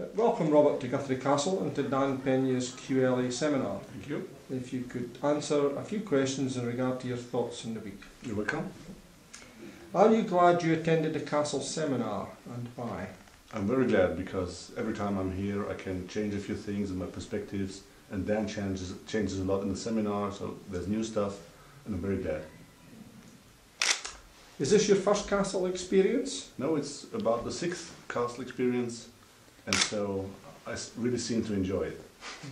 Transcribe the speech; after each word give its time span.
Uh, 0.00 0.04
welcome, 0.16 0.48
Robert, 0.48 0.80
to 0.80 0.88
Guthrie 0.88 1.16
Castle 1.16 1.62
and 1.62 1.74
to 1.74 1.82
Dan 1.82 2.16
Pena's 2.16 2.70
QLA 2.70 3.30
seminar. 3.30 3.78
Thank 3.92 4.08
you. 4.08 4.26
If 4.50 4.72
you 4.72 4.84
could 4.84 5.18
answer 5.22 5.76
a 5.76 5.82
few 5.82 6.00
questions 6.00 6.56
in 6.56 6.64
regard 6.64 6.98
to 7.00 7.08
your 7.08 7.18
thoughts 7.18 7.66
on 7.66 7.74
the 7.74 7.80
week. 7.80 8.00
You're 8.22 8.36
welcome. 8.36 8.72
Are 9.94 10.10
you 10.10 10.22
glad 10.22 10.62
you 10.62 10.72
attended 10.72 11.12
the 11.12 11.20
Castle 11.20 11.60
seminar 11.60 12.28
and 12.54 12.68
why? 12.74 13.08
I'm 13.52 13.66
very 13.66 13.86
glad 13.86 14.16
because 14.16 14.72
every 14.78 14.94
time 14.94 15.18
I'm 15.18 15.36
here 15.36 15.68
I 15.68 15.74
can 15.74 16.08
change 16.08 16.32
a 16.32 16.38
few 16.38 16.54
things 16.54 16.90
in 16.90 16.98
my 16.98 17.04
perspectives 17.04 17.82
and 18.10 18.26
Dan 18.26 18.48
changes, 18.48 18.94
changes 19.06 19.40
a 19.40 19.44
lot 19.44 19.60
in 19.60 19.68
the 19.68 19.76
seminar 19.76 20.32
so 20.32 20.56
there's 20.70 20.88
new 20.88 21.04
stuff 21.04 21.36
and 21.84 21.94
I'm 21.94 22.00
very 22.00 22.16
glad. 22.16 22.40
Is 24.58 24.70
this 24.70 24.88
your 24.88 24.96
first 24.96 25.28
Castle 25.28 25.66
experience? 25.66 26.50
No, 26.56 26.76
it's 26.76 27.04
about 27.12 27.44
the 27.44 27.52
sixth 27.52 27.94
castle 28.08 28.42
experience 28.42 29.08
and 29.66 29.74
so 29.74 30.28
I 30.66 30.76
really 30.96 31.18
seem 31.18 31.44
to 31.44 31.54
enjoy 31.54 31.82
it. 31.82 32.00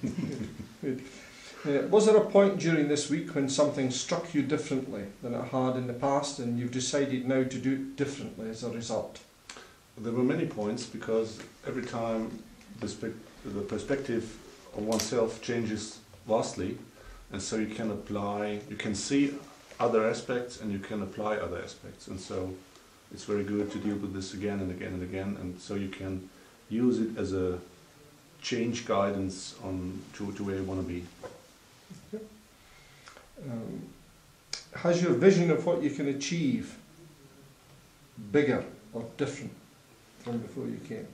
Good. 0.83 1.03
Uh, 1.67 1.87
was 1.89 2.07
there 2.07 2.17
a 2.17 2.25
point 2.25 2.59
during 2.59 2.89
this 2.89 3.11
week 3.11 3.35
when 3.35 3.47
something 3.47 3.91
struck 3.91 4.33
you 4.33 4.43
differently 4.43 5.05
than 5.23 5.35
it 5.35 5.45
had 5.49 5.77
in 5.77 5.87
the 5.87 5.93
past 5.93 6.39
and 6.39 6.59
you've 6.59 6.71
decided 6.71 7.29
now 7.29 7.43
to 7.43 7.59
do 7.59 7.73
it 7.75 7.97
differently 7.97 8.49
as 8.49 8.63
a 8.63 8.71
result? 8.71 9.21
There 9.99 10.13
were 10.13 10.23
many 10.23 10.47
points 10.47 10.87
because 10.87 11.39
every 11.67 11.85
time 11.85 12.43
the, 12.81 13.13
the 13.45 13.61
perspective 13.61 14.39
of 14.75 14.85
oneself 14.85 15.43
changes 15.43 15.99
vastly, 16.27 16.79
and 17.31 17.43
so 17.43 17.57
you 17.57 17.75
can 17.75 17.91
apply, 17.91 18.61
you 18.71 18.77
can 18.77 18.95
see 18.95 19.35
other 19.79 20.09
aspects 20.09 20.61
and 20.61 20.73
you 20.73 20.79
can 20.79 21.03
apply 21.03 21.37
other 21.37 21.61
aspects, 21.63 22.09
and 22.09 22.19
so 22.19 22.55
it's 23.13 23.25
very 23.25 23.45
good 23.45 23.71
to 23.73 23.79
deal 23.79 23.97
with 23.97 24.15
this 24.15 24.33
again 24.33 24.61
and 24.61 24.71
again 24.71 24.95
and 24.95 25.03
again, 25.03 25.37
and 25.41 25.61
so 25.61 25.75
you 25.75 25.89
can 25.89 26.31
use 26.71 27.01
it 27.01 27.19
as 27.19 27.33
a 27.33 27.59
change 28.41 28.87
guidance 28.87 29.55
on 29.63 30.01
to, 30.15 30.33
to 30.33 30.45
where 30.45 30.57
you 30.57 30.65
want 30.65 30.81
to 30.81 30.87
be. 30.87 31.05
Um, 33.45 33.83
has 34.75 35.03
your 35.03 35.13
vision 35.13 35.51
of 35.51 35.67
what 35.67 35.83
you 35.83 35.91
can 35.91 36.09
achieve 36.09 36.77
bigger 38.33 38.65
or 38.93 39.05
different 39.17 39.53
from 40.21 40.39
before 40.39 40.67
you 40.67 40.81
came? 40.89 41.07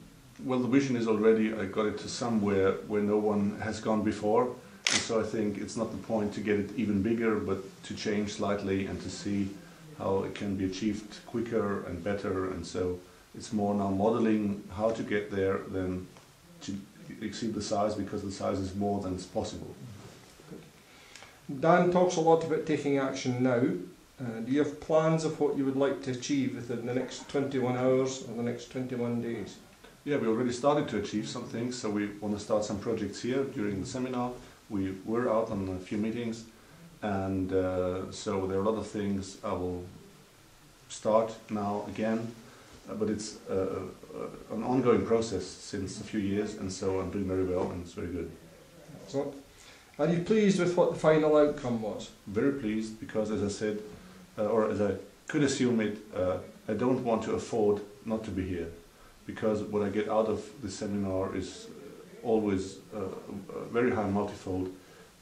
Well, 0.44 0.58
the 0.58 0.68
vision 0.68 0.96
is 0.96 1.08
already, 1.08 1.54
I 1.54 1.64
got 1.64 1.86
it 1.86 1.98
to 1.98 2.08
somewhere 2.08 2.72
where 2.88 3.02
no 3.02 3.16
one 3.16 3.58
has 3.60 3.80
gone 3.80 4.02
before. 4.02 4.54
And 4.92 5.00
so 5.00 5.20
I 5.20 5.24
think 5.24 5.58
it's 5.58 5.76
not 5.76 5.90
the 5.90 5.98
point 5.98 6.34
to 6.34 6.40
get 6.40 6.60
it 6.60 6.70
even 6.76 7.02
bigger, 7.02 7.36
but 7.36 7.58
to 7.84 7.94
change 7.94 8.34
slightly 8.34 8.86
and 8.86 9.00
to 9.02 9.10
see 9.10 9.48
how 9.98 10.24
it 10.24 10.34
can 10.34 10.56
be 10.56 10.66
achieved 10.66 11.24
quicker 11.26 11.84
and 11.86 12.04
better. 12.04 12.50
And 12.50 12.66
so 12.66 12.98
it's 13.36 13.52
more 13.52 13.74
now 13.74 13.90
modeling 13.90 14.62
how 14.74 14.90
to 14.90 15.02
get 15.02 15.30
there 15.30 15.58
than 15.70 16.06
to 16.62 16.74
exceed 17.20 17.54
the 17.54 17.62
size 17.62 17.94
because 17.94 18.22
the 18.22 18.32
size 18.32 18.58
is 18.58 18.74
more 18.74 19.00
than 19.00 19.14
is 19.14 19.26
possible. 19.26 19.74
Dan 21.60 21.92
talks 21.92 22.16
a 22.16 22.20
lot 22.20 22.44
about 22.44 22.66
taking 22.66 22.98
action 22.98 23.42
now. 23.42 23.62
Uh, 24.18 24.40
do 24.44 24.50
you 24.50 24.58
have 24.58 24.80
plans 24.80 25.24
of 25.24 25.38
what 25.38 25.56
you 25.56 25.64
would 25.64 25.76
like 25.76 26.02
to 26.02 26.10
achieve 26.10 26.56
within 26.56 26.86
the 26.86 26.94
next 26.94 27.28
21 27.28 27.76
hours 27.76 28.22
or 28.22 28.34
the 28.34 28.42
next 28.42 28.72
21 28.72 29.20
days? 29.20 29.56
Yeah, 30.04 30.16
we 30.16 30.26
already 30.26 30.52
started 30.52 30.88
to 30.88 30.98
achieve 30.98 31.28
some 31.28 31.44
things, 31.44 31.76
so 31.76 31.90
we 31.90 32.06
want 32.20 32.36
to 32.36 32.42
start 32.42 32.64
some 32.64 32.78
projects 32.78 33.22
here 33.22 33.44
during 33.44 33.80
the 33.80 33.86
seminar. 33.86 34.32
We 34.70 34.94
were 35.04 35.30
out 35.30 35.50
on 35.50 35.68
a 35.68 35.84
few 35.84 35.98
meetings, 35.98 36.44
and 37.02 37.52
uh, 37.52 38.10
so 38.10 38.46
there 38.46 38.58
are 38.58 38.62
a 38.62 38.68
lot 38.68 38.78
of 38.78 38.86
things 38.86 39.38
I 39.44 39.52
will 39.52 39.84
start 40.88 41.34
now 41.50 41.84
again, 41.88 42.32
but 42.94 43.10
it's 43.10 43.38
uh, 43.50 43.80
uh, 44.14 44.54
an 44.54 44.62
ongoing 44.62 45.04
process 45.04 45.44
since 45.44 46.00
a 46.00 46.04
few 46.04 46.20
years, 46.20 46.54
and 46.54 46.72
so 46.72 47.00
I'm 47.00 47.10
doing 47.10 47.26
very 47.26 47.44
well, 47.44 47.70
and 47.70 47.82
it's 47.82 47.94
very 47.94 48.08
good. 48.08 48.30
Excellent. 49.04 49.34
Are 49.98 50.08
you 50.08 50.20
pleased 50.22 50.60
with 50.60 50.76
what 50.76 50.92
the 50.92 50.98
final 50.98 51.36
outcome 51.36 51.82
was? 51.82 52.10
Very 52.26 52.52
pleased 52.52 53.00
because, 53.00 53.30
as 53.30 53.42
I 53.42 53.48
said, 53.48 53.78
uh, 54.38 54.44
or 54.46 54.70
as 54.70 54.80
I 54.80 54.92
could 55.26 55.42
assume 55.42 55.80
it, 55.80 55.98
uh, 56.14 56.38
I 56.68 56.74
don't 56.74 57.02
want 57.02 57.22
to 57.24 57.32
afford 57.32 57.80
not 58.04 58.24
to 58.24 58.30
be 58.30 58.46
here, 58.46 58.68
because 59.26 59.62
what 59.62 59.82
I 59.82 59.88
get 59.88 60.08
out 60.08 60.26
of 60.26 60.44
the 60.62 60.70
seminar 60.70 61.34
is 61.34 61.68
always 62.22 62.78
uh, 62.94 63.00
a 63.54 63.64
very 63.72 63.90
high 63.90 64.08
multifold 64.08 64.72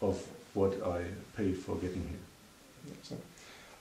of 0.00 0.22
what 0.54 0.72
I 0.82 1.02
pay 1.36 1.52
for 1.52 1.76
getting 1.76 2.02
here. 2.08 2.94
Excellent. 2.98 3.24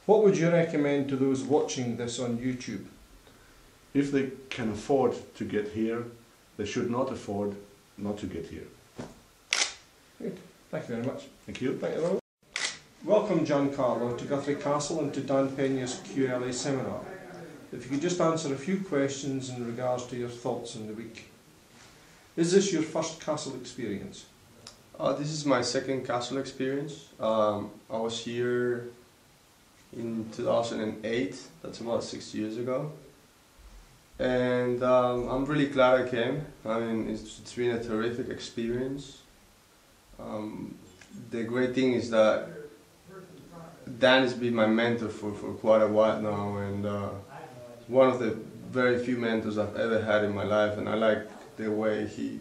What 0.05 0.23
would 0.23 0.37
you 0.37 0.49
recommend 0.49 1.09
to 1.09 1.15
those 1.15 1.43
watching 1.43 1.97
this 1.97 2.19
on 2.19 2.37
YouTube? 2.37 2.85
If 3.93 4.11
they 4.11 4.31
can 4.49 4.71
afford 4.71 5.13
to 5.35 5.43
get 5.43 5.69
here, 5.69 6.03
they 6.57 6.65
should 6.65 6.89
not 6.89 7.11
afford 7.11 7.55
not 7.97 8.17
to 8.19 8.25
get 8.25 8.47
here. 8.47 8.67
Good. 10.19 10.37
Thank 10.71 10.89
you 10.89 10.95
very 10.95 11.05
much. 11.05 11.25
Thank 11.45 11.61
you. 11.61 11.77
Thank 11.77 11.95
you, 11.95 12.01
Robert. 12.01 12.19
Welcome, 13.03 13.45
Giancarlo, 13.45 14.17
to 14.17 14.25
Guthrie 14.25 14.55
Castle 14.55 15.01
and 15.01 15.13
to 15.13 15.21
Dan 15.21 15.49
Pena's 15.49 15.99
QLA 16.07 16.53
seminar. 16.53 17.01
If 17.71 17.83
you 17.83 17.91
could 17.91 18.01
just 18.01 18.19
answer 18.21 18.53
a 18.53 18.57
few 18.57 18.77
questions 18.77 19.49
in 19.49 19.65
regards 19.65 20.05
to 20.07 20.15
your 20.15 20.29
thoughts 20.29 20.75
on 20.75 20.87
the 20.87 20.93
week. 20.93 21.29
Is 22.35 22.51
this 22.51 22.71
your 22.71 22.81
first 22.81 23.19
castle 23.19 23.55
experience? 23.55 24.25
Uh, 24.99 25.13
this 25.13 25.31
is 25.31 25.45
my 25.45 25.61
second 25.61 26.05
castle 26.05 26.37
experience. 26.37 27.09
Um, 27.19 27.71
I 27.89 27.97
was 27.97 28.19
here 28.19 28.89
in 29.91 30.29
2008, 30.31 31.37
that's 31.61 31.79
about 31.79 32.03
six 32.03 32.33
years 32.33 32.57
ago. 32.57 32.91
And 34.19 34.83
um, 34.83 35.27
I'm 35.27 35.45
really 35.45 35.67
glad 35.67 36.01
I 36.01 36.09
came. 36.09 36.45
I 36.65 36.79
mean, 36.79 37.09
it's, 37.09 37.39
it's 37.39 37.53
been 37.53 37.71
a 37.71 37.83
terrific 37.83 38.29
experience. 38.29 39.21
Um, 40.19 40.75
the 41.31 41.43
great 41.43 41.73
thing 41.73 41.93
is 41.93 42.09
that 42.11 42.47
Dan 43.99 44.21
has 44.21 44.33
been 44.33 44.55
my 44.55 44.67
mentor 44.67 45.09
for, 45.09 45.33
for 45.33 45.53
quite 45.53 45.81
a 45.81 45.87
while 45.87 46.21
now, 46.21 46.57
and 46.57 46.85
uh, 46.85 47.09
one 47.87 48.07
of 48.07 48.19
the 48.19 48.37
very 48.71 49.03
few 49.03 49.17
mentors 49.17 49.57
I've 49.57 49.75
ever 49.75 50.01
had 50.01 50.23
in 50.23 50.33
my 50.33 50.43
life, 50.43 50.77
and 50.77 50.87
I 50.87 50.95
like 50.95 51.27
the 51.57 51.69
way 51.69 52.07
he 52.07 52.39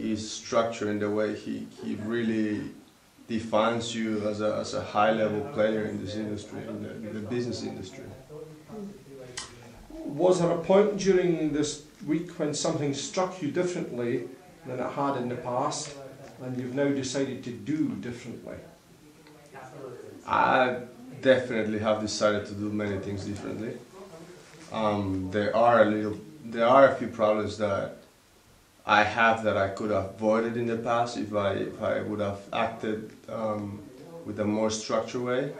he's 0.00 0.30
structured 0.30 0.88
and 0.88 1.02
the 1.02 1.10
way 1.10 1.36
he, 1.36 1.66
he 1.84 1.94
really 1.96 2.70
defines 3.28 3.94
you 3.94 4.26
as 4.26 4.40
a, 4.40 4.56
as 4.56 4.74
a 4.74 4.82
high 4.82 5.12
level 5.12 5.42
player 5.52 5.84
in 5.84 6.04
this 6.04 6.14
industry, 6.14 6.60
in 6.66 6.82
the, 6.82 6.90
in 6.90 7.14
the 7.14 7.20
business 7.20 7.62
industry. 7.62 8.04
Was 10.16 10.40
there 10.40 10.50
a 10.50 10.58
point 10.58 10.98
during 10.98 11.52
this 11.52 11.84
week 12.04 12.36
when 12.38 12.52
something 12.52 12.92
struck 12.94 13.40
you 13.40 13.52
differently 13.52 14.28
than 14.66 14.80
it 14.80 14.90
had 14.90 15.16
in 15.18 15.28
the 15.28 15.36
past 15.36 15.94
and 16.42 16.56
you've 16.56 16.74
now 16.74 16.88
decided 16.88 17.44
to 17.44 17.52
do 17.52 17.90
differently? 17.96 18.56
I 20.26 20.78
definitely 21.22 21.78
have 21.78 22.00
decided 22.00 22.46
to 22.46 22.54
do 22.54 22.70
many 22.70 22.98
things 22.98 23.24
differently. 23.24 23.76
Um, 24.72 25.30
there 25.30 25.54
are 25.54 25.82
a 25.82 25.84
little, 25.84 26.18
there 26.44 26.66
are 26.66 26.88
a 26.88 26.94
few 26.96 27.08
problems 27.08 27.56
that 27.58 27.98
I 28.84 29.04
have 29.04 29.44
that 29.44 29.56
I 29.56 29.68
could 29.68 29.92
have 29.92 30.06
avoided 30.16 30.56
in 30.56 30.66
the 30.66 30.76
past 30.76 31.18
if 31.18 31.32
I 31.34 31.52
if 31.52 31.80
I 31.80 32.02
would 32.02 32.20
have 32.20 32.40
acted 32.52 33.12
um, 33.28 33.80
with 34.24 34.40
a 34.40 34.44
more 34.44 34.70
structured 34.70 35.22
way. 35.22 35.52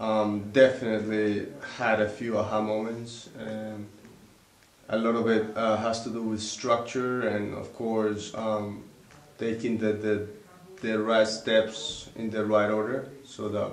Um, 0.00 0.50
definitely 0.52 1.46
had 1.76 2.00
a 2.00 2.08
few 2.08 2.38
aha 2.38 2.62
moments, 2.62 3.28
and 3.38 3.86
a 4.88 4.96
lot 4.96 5.14
of 5.14 5.28
it 5.28 5.54
uh, 5.54 5.76
has 5.76 6.02
to 6.04 6.10
do 6.10 6.22
with 6.22 6.40
structure 6.40 7.28
and, 7.28 7.52
of 7.52 7.74
course, 7.74 8.32
um, 8.34 8.84
taking 9.38 9.76
the, 9.76 9.92
the 9.92 10.26
the 10.80 10.98
right 10.98 11.28
steps 11.28 12.08
in 12.16 12.30
the 12.30 12.42
right 12.42 12.70
order 12.70 13.10
so 13.24 13.50
that 13.50 13.72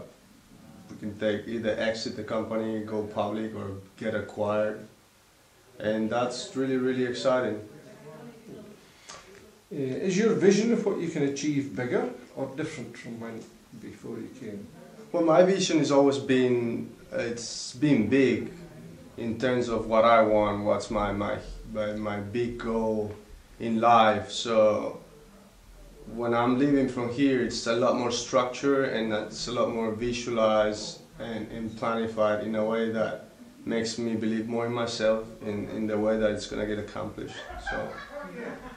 we 0.89 0.97
can 0.97 1.17
take 1.17 1.47
either 1.47 1.73
exit 1.79 2.17
the 2.17 2.23
company, 2.23 2.81
go 2.81 3.03
public, 3.03 3.55
or 3.55 3.77
get 3.97 4.13
acquired. 4.13 4.85
And 5.79 6.09
that's 6.09 6.55
really, 6.55 6.77
really 6.77 7.05
exciting. 7.05 7.61
Uh, 9.71 9.75
is 9.75 10.17
your 10.17 10.33
vision 10.33 10.73
of 10.73 10.85
what 10.85 10.99
you 10.99 11.09
can 11.09 11.23
achieve 11.23 11.75
bigger 11.75 12.09
or 12.35 12.51
different 12.57 12.97
from 12.97 13.19
when 13.19 13.41
before 13.81 14.17
you 14.17 14.29
came? 14.39 14.67
Well, 15.13 15.23
my 15.23 15.43
vision 15.43 15.77
has 15.79 15.89
always 15.91 16.17
been 16.17 16.91
it's 17.13 17.73
been 17.73 18.09
big 18.09 18.51
in 19.15 19.39
terms 19.39 19.69
of 19.69 19.87
what 19.87 20.03
I 20.03 20.21
want, 20.21 20.65
what's 20.65 20.91
my 20.91 21.13
my 21.13 21.39
my, 21.73 22.17
big 22.17 22.57
goal 22.57 23.15
in 23.59 23.79
life. 23.79 24.31
So 24.31 24.99
when 26.13 26.33
I'm 26.33 26.59
living 26.59 26.89
from 26.89 27.09
here, 27.13 27.41
it's 27.41 27.67
a 27.67 27.73
lot 27.73 27.97
more 27.97 28.11
structure 28.11 28.85
and 28.85 29.13
it's 29.13 29.47
a 29.47 29.51
lot 29.53 29.69
more 29.69 29.91
visualized 29.91 31.01
and, 31.19 31.49
and 31.51 31.77
planified 31.77 32.43
in 32.43 32.55
a 32.55 32.65
way 32.65 32.91
that 32.91 33.29
makes 33.65 33.97
me 33.97 34.15
believe 34.15 34.47
more 34.47 34.65
in 34.65 34.73
myself 34.73 35.25
in, 35.41 35.69
in 35.69 35.87
the 35.87 35.97
way 35.97 36.17
that 36.17 36.31
it's 36.31 36.47
gonna 36.47 36.65
get 36.65 36.79
accomplished. 36.79 37.35
So 37.69 37.89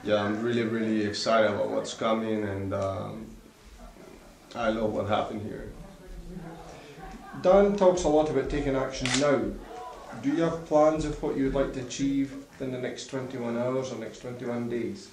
yeah, 0.05 0.23
I'm 0.23 0.41
really 0.43 0.63
really 0.63 1.05
excited 1.05 1.51
about 1.51 1.71
what's 1.71 1.95
coming 1.95 2.45
and 2.45 2.73
um, 2.73 3.27
I 4.55 4.71
love 4.71 4.93
what 4.93 5.09
happened 5.09 5.43
here. 5.43 5.73
Dan 7.43 7.77
talks 7.77 8.05
a 8.05 8.09
lot 8.09 8.29
about 8.29 8.51
taking 8.51 8.77
action 8.77 9.09
now. 9.21 9.41
Do 10.23 10.29
you 10.29 10.43
have 10.43 10.67
plans 10.67 11.05
of 11.05 11.23
what 11.23 11.37
you 11.37 11.45
would 11.45 11.55
like 11.55 11.73
to 11.75 11.81
achieve 11.81 12.35
in 12.59 12.73
the 12.73 12.79
next 12.79 13.07
21 13.07 13.57
hours 13.57 13.93
or 13.93 13.97
next 13.97 14.21
21 14.21 14.69
days? 14.69 15.09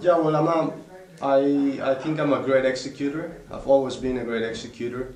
Yeah, 0.00 0.16
well, 0.18 0.36
I'm, 0.36 0.48
um, 0.48 0.72
I, 1.20 1.90
I 1.90 1.94
think 1.96 2.20
I'm 2.20 2.32
a 2.32 2.42
great 2.42 2.64
executor. 2.64 3.42
I've 3.50 3.66
always 3.66 3.96
been 3.96 4.18
a 4.18 4.24
great 4.24 4.44
executor. 4.44 5.14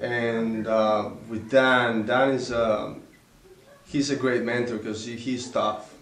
And 0.00 0.66
uh, 0.66 1.10
with 1.28 1.50
Dan, 1.50 2.06
Dan 2.06 2.30
is 2.30 2.50
a, 2.50 2.94
he's 3.86 4.10
a 4.10 4.16
great 4.16 4.42
mentor 4.42 4.76
because 4.76 5.04
he, 5.04 5.16
he's 5.16 5.50
tough. 5.50 5.94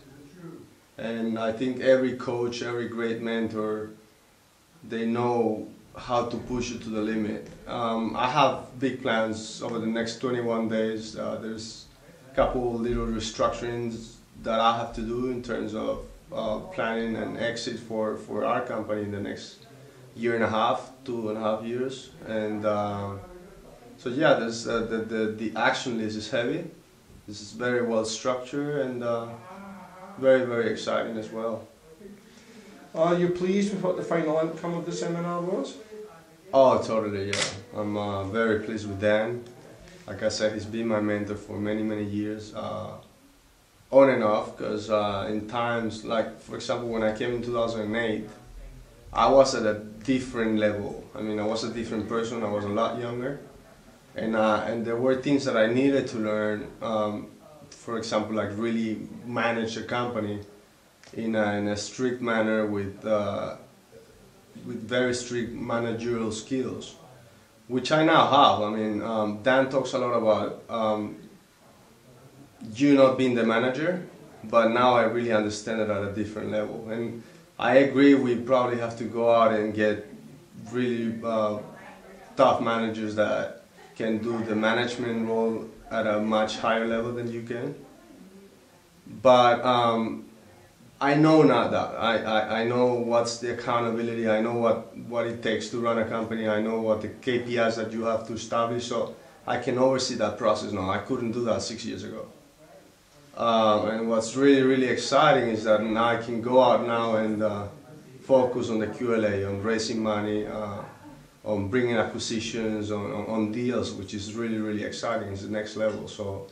And 0.99 1.38
I 1.38 1.52
think 1.52 1.81
every 1.81 2.17
coach, 2.17 2.61
every 2.61 2.88
great 2.88 3.23
mentor, 3.23 3.91
they 4.82 5.06
know 5.06 5.69
how 5.98 6.26
to 6.26 6.36
push 6.36 6.70
you 6.70 6.78
to 6.78 6.88
the 6.88 7.00
limit. 7.00 7.48
Um, 7.66 8.16
I 8.16 8.28
have 8.30 8.78
big 8.78 9.02
plans 9.02 9.62
over 9.62 9.78
the 9.78 9.86
next 9.86 10.18
21 10.18 10.68
days. 10.68 11.16
Uh, 11.16 11.38
there's 11.42 11.86
a 12.30 12.34
couple 12.34 12.74
little 12.74 13.06
restructurings 13.06 14.14
that 14.42 14.60
I 14.60 14.78
have 14.78 14.94
to 14.94 15.02
do 15.02 15.30
in 15.30 15.42
terms 15.42 15.74
of 15.74 16.06
uh, 16.32 16.58
planning 16.72 17.16
an 17.16 17.36
exit 17.36 17.78
for, 17.78 18.16
for 18.16 18.44
our 18.44 18.60
company 18.62 19.02
in 19.02 19.10
the 19.10 19.20
next 19.20 19.66
year 20.14 20.34
and 20.34 20.44
a 20.44 20.48
half, 20.48 20.90
two 21.04 21.30
and 21.30 21.38
a 21.38 21.40
half 21.40 21.64
years. 21.64 22.10
And 22.26 22.64
um, 22.64 23.20
so 23.96 24.10
yeah, 24.10 24.34
there's, 24.34 24.68
uh, 24.68 24.82
the, 24.82 24.98
the, 24.98 25.26
the 25.32 25.52
action 25.58 25.98
list 25.98 26.16
is 26.16 26.30
heavy. 26.30 26.64
This 27.26 27.40
is 27.40 27.52
very 27.52 27.82
well 27.82 28.04
structured 28.04 28.86
and 28.86 29.02
uh, 29.02 29.26
very, 30.18 30.46
very 30.46 30.70
exciting 30.70 31.16
as 31.18 31.30
well. 31.30 31.66
Are 32.94 33.18
you 33.18 33.28
pleased 33.28 33.74
with 33.74 33.82
what 33.82 33.96
the 33.96 34.02
final 34.02 34.38
outcome 34.38 34.74
of 34.74 34.86
the 34.86 34.92
seminar 34.92 35.40
was? 35.40 35.74
Oh, 36.52 36.82
totally, 36.82 37.28
yeah. 37.28 37.44
I'm 37.76 37.94
uh, 37.98 38.24
very 38.24 38.60
pleased 38.60 38.88
with 38.88 39.00
Dan. 39.00 39.44
Like 40.06 40.22
I 40.22 40.30
said, 40.30 40.54
he's 40.54 40.64
been 40.64 40.88
my 40.88 41.00
mentor 41.00 41.34
for 41.36 41.58
many, 41.58 41.82
many 41.82 42.04
years, 42.04 42.54
uh, 42.54 42.92
on 43.90 44.08
and 44.08 44.24
off, 44.24 44.56
because 44.56 44.88
uh, 44.88 45.26
in 45.28 45.46
times, 45.46 46.06
like, 46.06 46.40
for 46.40 46.56
example, 46.56 46.88
when 46.88 47.02
I 47.02 47.14
came 47.14 47.34
in 47.34 47.42
2008, 47.42 48.30
I 49.12 49.28
was 49.28 49.54
at 49.54 49.66
a 49.66 49.80
different 50.04 50.58
level. 50.58 51.04
I 51.14 51.20
mean, 51.20 51.38
I 51.38 51.44
was 51.44 51.64
a 51.64 51.72
different 51.72 52.08
person, 52.08 52.42
I 52.42 52.50
was 52.50 52.64
a 52.64 52.68
lot 52.68 52.98
younger. 52.98 53.40
And, 54.16 54.34
uh, 54.34 54.64
and 54.66 54.86
there 54.86 54.96
were 54.96 55.16
things 55.16 55.44
that 55.44 55.56
I 55.56 55.66
needed 55.66 56.06
to 56.08 56.18
learn, 56.18 56.70
um, 56.80 57.28
for 57.68 57.98
example, 57.98 58.34
like 58.34 58.50
really 58.56 59.06
manage 59.26 59.76
a 59.76 59.82
company 59.82 60.40
in 61.12 61.34
a, 61.34 61.52
in 61.56 61.68
a 61.68 61.76
strict 61.76 62.22
manner 62.22 62.64
with 62.64 63.04
uh, 63.04 63.56
with 64.69 64.87
very 64.87 65.15
strict 65.15 65.53
managerial 65.55 66.31
skills, 66.31 66.94
which 67.69 67.91
I 67.91 68.05
now 68.05 68.25
have. 68.29 68.62
I 68.62 68.70
mean, 68.76 69.03
um, 69.03 69.43
Dan 69.43 69.70
talks 69.70 69.94
a 69.94 69.99
lot 69.99 70.12
about 70.12 70.62
um, 70.69 71.17
you 72.75 72.94
not 72.94 73.17
being 73.17 73.35
the 73.35 73.44
manager, 73.44 74.06
but 74.44 74.69
now 74.69 74.94
I 74.94 75.05
really 75.05 75.32
understand 75.32 75.81
it 75.81 75.88
at 75.88 76.03
a 76.03 76.12
different 76.12 76.50
level. 76.50 76.91
And 76.91 77.23
I 77.59 77.76
agree, 77.76 78.15
we 78.15 78.37
probably 78.37 78.79
have 78.79 78.97
to 78.99 79.05
go 79.05 79.35
out 79.35 79.53
and 79.53 79.75
get 79.75 80.06
really 80.70 81.19
uh, 81.25 81.59
tough 82.37 82.61
managers 82.61 83.15
that 83.15 83.65
can 83.97 84.19
do 84.19 84.44
the 84.44 84.55
management 84.55 85.26
role 85.26 85.67
at 85.91 86.06
a 86.06 86.20
much 86.20 86.59
higher 86.59 86.87
level 86.87 87.12
than 87.12 87.32
you 87.32 87.43
can. 87.43 87.75
But 89.23 89.65
um, 89.65 90.26
I 91.00 91.14
know 91.14 91.42
not 91.42 91.70
that. 91.70 91.94
I, 91.96 92.18
I, 92.18 92.60
I 92.60 92.64
know 92.64 92.94
what's 92.94 93.38
the 93.38 93.52
accountability. 93.52 94.28
I 94.28 94.40
know 94.40 94.54
what, 94.54 94.96
what 94.96 95.26
it 95.26 95.42
takes 95.42 95.68
to 95.68 95.78
run 95.78 95.98
a 95.98 96.04
company. 96.04 96.48
I 96.48 96.60
know 96.60 96.80
what 96.80 97.02
the 97.02 97.08
KPIs 97.08 97.76
that 97.76 97.92
you 97.92 98.04
have 98.04 98.26
to 98.26 98.32
establish. 98.32 98.86
So 98.86 99.14
I 99.46 99.58
can 99.58 99.78
oversee 99.78 100.16
that 100.16 100.38
process 100.38 100.72
now. 100.72 100.90
I 100.90 100.98
couldn't 100.98 101.32
do 101.32 101.44
that 101.44 101.62
six 101.62 101.84
years 101.84 102.02
ago. 102.02 102.26
Um, 103.36 103.88
and 103.90 104.08
what's 104.08 104.34
really, 104.34 104.62
really 104.62 104.88
exciting 104.88 105.50
is 105.50 105.62
that 105.64 105.84
now 105.84 106.06
I 106.06 106.16
can 106.16 106.42
go 106.42 106.60
out 106.60 106.84
now 106.84 107.16
and 107.16 107.44
uh, 107.44 107.68
focus 108.24 108.68
on 108.68 108.80
the 108.80 108.88
QLA, 108.88 109.48
on 109.48 109.62
raising 109.62 110.02
money, 110.02 110.46
uh, 110.46 110.82
on 111.44 111.68
bringing 111.68 111.96
acquisitions, 111.96 112.90
on, 112.90 113.12
on, 113.12 113.26
on, 113.26 113.52
deals, 113.52 113.92
which 113.92 114.12
is 114.12 114.34
really, 114.34 114.58
really 114.58 114.82
exciting. 114.82 115.28
It's 115.32 115.42
the 115.42 115.50
next 115.50 115.76
level. 115.76 116.08
So 116.08 116.48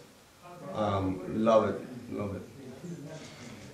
um, 0.72 1.44
love 1.44 1.70
it, 1.70 1.81
love 2.12 2.37
it. 2.37 2.43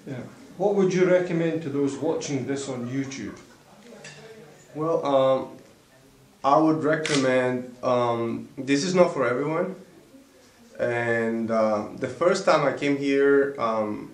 Yeah. 0.06 0.22
What 0.58 0.74
would 0.74 0.92
you 0.92 1.06
recommend 1.06 1.62
to 1.62 1.70
those 1.70 1.96
watching 1.96 2.46
this 2.46 2.68
on 2.68 2.86
YouTube? 2.88 3.38
Well, 4.74 5.04
um, 5.04 5.48
I 6.44 6.58
would 6.58 6.84
recommend, 6.84 7.74
um, 7.82 8.48
this 8.58 8.84
is 8.84 8.94
not 8.94 9.14
for 9.14 9.26
everyone. 9.26 9.76
And 10.78 11.50
uh, 11.50 11.88
the 11.96 12.08
first 12.08 12.44
time 12.44 12.66
I 12.66 12.76
came 12.76 12.98
here, 12.98 13.56
um, 13.58 14.10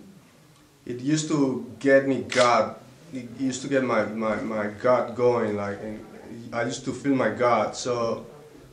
it 0.86 1.00
used 1.00 1.28
to 1.28 1.74
get 1.80 2.06
me 2.06 2.22
gut, 2.22 2.82
it 3.12 3.28
used 3.38 3.62
to 3.62 3.68
get 3.68 3.82
my, 3.82 4.04
my, 4.04 4.36
my 4.36 4.68
gut 4.68 5.16
going, 5.16 5.56
like, 5.56 5.80
I 6.52 6.62
used 6.62 6.84
to 6.84 6.92
feel 6.92 7.16
my 7.16 7.30
gut. 7.30 7.76
So 7.76 8.26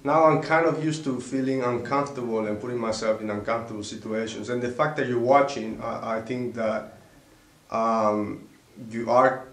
now 0.04 0.26
I'm 0.26 0.42
kind 0.42 0.68
of 0.68 0.84
used 0.84 1.04
to 1.06 1.20
feeling 1.20 1.64
uncomfortable 1.64 2.46
and 2.46 2.62
putting 2.62 2.78
myself 2.78 3.22
in 3.22 3.32
uncomfortable 3.32 3.84
situations. 3.84 4.50
And 4.50 4.62
the 4.62 4.70
fact 4.70 4.98
that 4.98 5.08
you're 5.08 5.20
watching, 5.20 5.82
I, 5.82 6.18
I 6.18 6.22
think 6.22 6.54
that 6.56 6.95
um, 7.72 8.48
you 8.90 9.10
are 9.10 9.46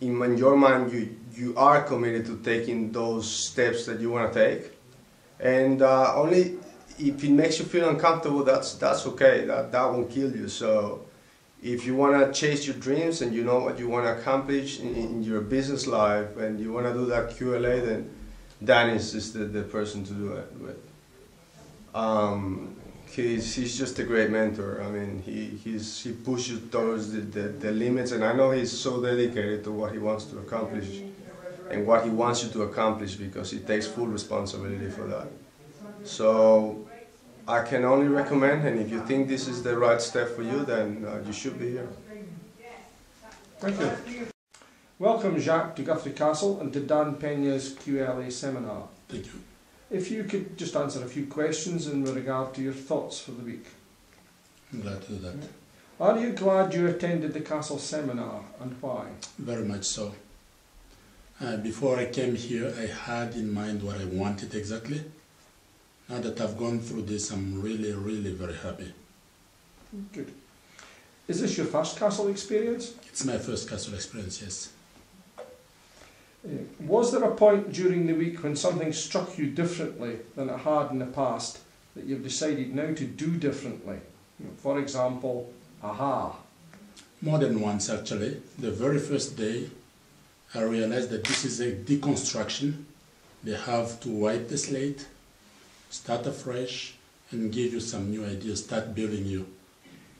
in, 0.00 0.22
in 0.22 0.36
your 0.38 0.56
mind 0.56 0.92
you 0.92 1.16
you 1.34 1.54
are 1.56 1.82
committed 1.82 2.24
to 2.26 2.38
taking 2.38 2.92
those 2.92 3.30
steps 3.30 3.84
that 3.86 4.00
you 4.00 4.10
want 4.10 4.32
to 4.32 4.38
take. 4.38 4.72
And 5.38 5.82
uh, 5.82 6.14
only 6.14 6.58
if 6.98 7.22
it 7.22 7.30
makes 7.30 7.58
you 7.58 7.66
feel 7.66 7.88
uncomfortable 7.88 8.42
that's 8.42 8.74
that's 8.74 9.06
okay. 9.06 9.44
That 9.44 9.72
that 9.72 9.84
won't 9.84 10.10
kill 10.10 10.34
you. 10.34 10.48
So 10.48 11.06
if 11.62 11.84
you 11.84 11.94
want 11.94 12.14
to 12.24 12.38
chase 12.38 12.66
your 12.66 12.76
dreams 12.76 13.22
and 13.22 13.34
you 13.34 13.44
know 13.44 13.58
what 13.58 13.78
you 13.78 13.88
want 13.88 14.06
to 14.06 14.18
accomplish 14.18 14.80
in, 14.80 14.94
in 14.94 15.22
your 15.22 15.40
business 15.40 15.86
life 15.86 16.36
and 16.36 16.60
you 16.60 16.72
want 16.72 16.86
to 16.86 16.92
do 16.92 17.06
that 17.06 17.30
QLA 17.30 17.84
then 17.84 18.10
Dan 18.64 18.90
is 18.90 19.32
the, 19.32 19.40
the 19.40 19.62
person 19.62 20.04
to 20.04 20.12
do 20.12 20.32
it 20.32 20.52
with. 20.58 20.78
Um, 21.94 22.76
he's 23.10 23.54
he's 23.54 23.76
just 23.76 23.98
a 23.98 24.04
great 24.04 24.30
mentor. 24.30 24.82
I 24.82 24.88
mean, 24.88 25.22
he 25.24 25.46
he's 25.46 26.02
he 26.02 26.12
pushes 26.12 26.60
towards 26.70 27.12
the, 27.12 27.20
the, 27.20 27.48
the, 27.48 27.72
limits, 27.72 28.12
and 28.12 28.24
I 28.24 28.32
know 28.32 28.50
he's 28.50 28.72
so 28.72 29.02
dedicated 29.02 29.64
to 29.64 29.72
what 29.72 29.92
he 29.92 29.98
wants 29.98 30.24
to 30.26 30.38
accomplish 30.38 31.02
and 31.70 31.86
what 31.86 32.04
he 32.04 32.10
wants 32.10 32.44
you 32.44 32.50
to 32.50 32.62
accomplish 32.62 33.16
because 33.16 33.50
he 33.50 33.58
takes 33.58 33.86
full 33.86 34.06
responsibility 34.06 34.90
for 34.90 35.06
that. 35.08 35.28
So 36.04 36.86
I 37.48 37.62
can 37.62 37.84
only 37.84 38.08
recommend, 38.08 38.66
and 38.66 38.78
if 38.78 38.90
you 38.90 39.04
think 39.06 39.28
this 39.28 39.48
is 39.48 39.62
the 39.62 39.76
right 39.76 40.00
step 40.00 40.28
for 40.28 40.42
you, 40.42 40.64
then 40.64 41.04
uh, 41.06 41.22
you 41.26 41.32
should 41.32 41.58
be 41.58 41.70
here. 41.72 41.88
Thank 43.58 43.80
you. 43.80 44.26
Welcome, 44.98 45.38
Jacques, 45.38 45.76
to 45.76 45.82
Guthrie 45.82 46.12
Castle 46.12 46.60
and 46.60 46.72
to 46.72 46.80
Dan 46.80 47.16
Pena's 47.16 47.74
QLA 47.74 48.32
seminar. 48.32 48.88
Thank 49.08 49.26
you. 49.26 49.45
If 49.90 50.10
you 50.10 50.24
could 50.24 50.58
just 50.58 50.74
answer 50.74 51.04
a 51.04 51.08
few 51.08 51.26
questions 51.26 51.86
in 51.86 52.04
regard 52.04 52.54
to 52.54 52.62
your 52.62 52.72
thoughts 52.72 53.20
for 53.20 53.30
the 53.30 53.44
week. 53.44 53.66
I'm 54.72 54.80
glad 54.80 55.02
to 55.02 55.12
do 55.12 55.18
that. 55.18 55.48
Are 56.00 56.18
you 56.18 56.32
glad 56.32 56.74
you 56.74 56.86
attended 56.88 57.32
the 57.32 57.40
Castle 57.40 57.78
seminar 57.78 58.42
and 58.60 58.76
why? 58.80 59.06
Very 59.38 59.64
much 59.64 59.84
so. 59.84 60.14
Uh, 61.40 61.56
before 61.58 61.98
I 61.98 62.06
came 62.06 62.34
here, 62.34 62.74
I 62.78 62.86
had 62.86 63.34
in 63.34 63.52
mind 63.52 63.82
what 63.82 64.00
I 64.00 64.04
wanted 64.04 64.54
exactly. 64.54 65.02
Now 66.08 66.20
that 66.20 66.40
I've 66.40 66.58
gone 66.58 66.80
through 66.80 67.02
this, 67.02 67.30
I'm 67.30 67.60
really, 67.60 67.92
really 67.92 68.32
very 68.32 68.56
happy. 68.56 68.92
Good. 70.12 70.32
Is 71.28 71.40
this 71.40 71.56
your 71.56 71.66
first 71.66 71.98
Castle 71.98 72.28
experience? 72.28 72.94
It's 73.08 73.24
my 73.24 73.38
first 73.38 73.68
Castle 73.68 73.94
experience, 73.94 74.40
yes. 74.42 74.70
Was 76.80 77.12
there 77.12 77.24
a 77.24 77.34
point 77.34 77.72
during 77.72 78.06
the 78.06 78.12
week 78.12 78.42
when 78.42 78.56
something 78.56 78.92
struck 78.92 79.38
you 79.38 79.46
differently 79.50 80.18
than 80.36 80.48
it 80.48 80.58
had 80.58 80.90
in 80.90 80.98
the 80.98 81.06
past 81.06 81.58
that 81.94 82.04
you've 82.04 82.22
decided 82.22 82.74
now 82.74 82.92
to 82.94 83.04
do 83.04 83.36
differently? 83.36 83.98
For 84.58 84.78
example, 84.78 85.52
aha. 85.82 86.36
More 87.22 87.38
than 87.38 87.60
once 87.60 87.90
actually. 87.90 88.40
The 88.58 88.70
very 88.70 88.98
first 88.98 89.36
day 89.36 89.70
I 90.54 90.62
realized 90.62 91.10
that 91.10 91.24
this 91.24 91.44
is 91.44 91.60
a 91.60 91.72
deconstruction. 91.72 92.84
They 93.42 93.56
have 93.56 93.98
to 94.00 94.10
wipe 94.10 94.48
the 94.48 94.58
slate, 94.58 95.06
start 95.90 96.26
afresh, 96.26 96.94
and 97.30 97.52
give 97.52 97.72
you 97.72 97.80
some 97.80 98.10
new 98.10 98.24
ideas, 98.24 98.64
start 98.64 98.94
building 98.94 99.26
you. 99.26 99.46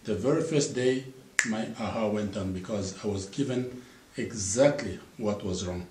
The 0.04 0.14
very 0.14 0.42
first 0.42 0.74
day 0.74 1.04
my 1.46 1.68
aha 1.78 2.08
went 2.08 2.36
on 2.36 2.52
because 2.52 2.96
I 3.04 3.06
was 3.06 3.26
given 3.26 3.82
exactly 4.16 4.98
what 5.16 5.44
was 5.44 5.66
wrong. 5.66 5.86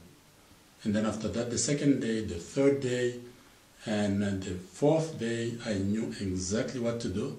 And 0.86 0.96
then 0.96 1.06
after 1.06 1.28
that, 1.28 1.50
the 1.50 1.58
second 1.58 2.00
day, 2.00 2.22
the 2.22 2.36
third 2.36 2.80
day, 2.80 3.16
and 3.88 4.22
the 4.22 4.52
fourth 4.52 5.20
day, 5.20 5.56
I 5.66 5.74
knew 5.74 6.14
exactly 6.22 6.80
what 6.80 7.00
to 7.02 7.10
do. 7.10 7.38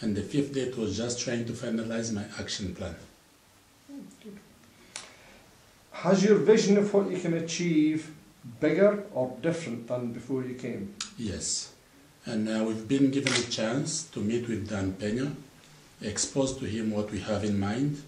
And 0.00 0.16
the 0.16 0.22
fifth 0.22 0.54
day, 0.54 0.62
it 0.62 0.76
was 0.76 0.96
just 0.96 1.20
trying 1.20 1.44
to 1.46 1.52
finalize 1.52 2.12
my 2.12 2.24
action 2.40 2.74
plan. 2.74 2.96
Has 5.92 6.24
your 6.24 6.36
vision 6.36 6.78
of 6.78 6.92
what 6.94 7.10
you 7.10 7.18
can 7.18 7.34
achieve 7.34 8.10
bigger 8.60 9.04
or 9.12 9.36
different 9.42 9.88
than 9.88 10.12
before 10.12 10.42
you 10.44 10.54
came? 10.54 10.94
Yes. 11.18 11.72
And 12.24 12.48
uh, 12.48 12.64
we've 12.64 12.86
been 12.86 13.10
given 13.10 13.32
a 13.32 13.50
chance 13.50 14.04
to 14.12 14.20
meet 14.20 14.48
with 14.48 14.68
Dan 14.68 14.92
Pena, 14.92 15.32
expose 16.00 16.56
to 16.58 16.64
him 16.64 16.90
what 16.92 17.10
we 17.10 17.20
have 17.20 17.44
in 17.44 17.58
mind, 17.58 18.02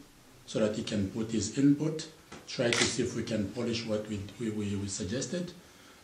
so 0.47 0.61
that 0.61 0.77
he 0.77 0.85
can 0.85 1.11
put 1.11 1.33
his 1.33 1.59
input, 1.59 2.07
try 2.51 2.69
to 2.69 2.85
see 2.85 3.03
if 3.03 3.15
we 3.15 3.23
can 3.23 3.49
polish 3.51 3.87
what 3.87 4.09
we, 4.09 4.21
we, 4.41 4.51
we, 4.51 4.89
suggested. 4.89 5.53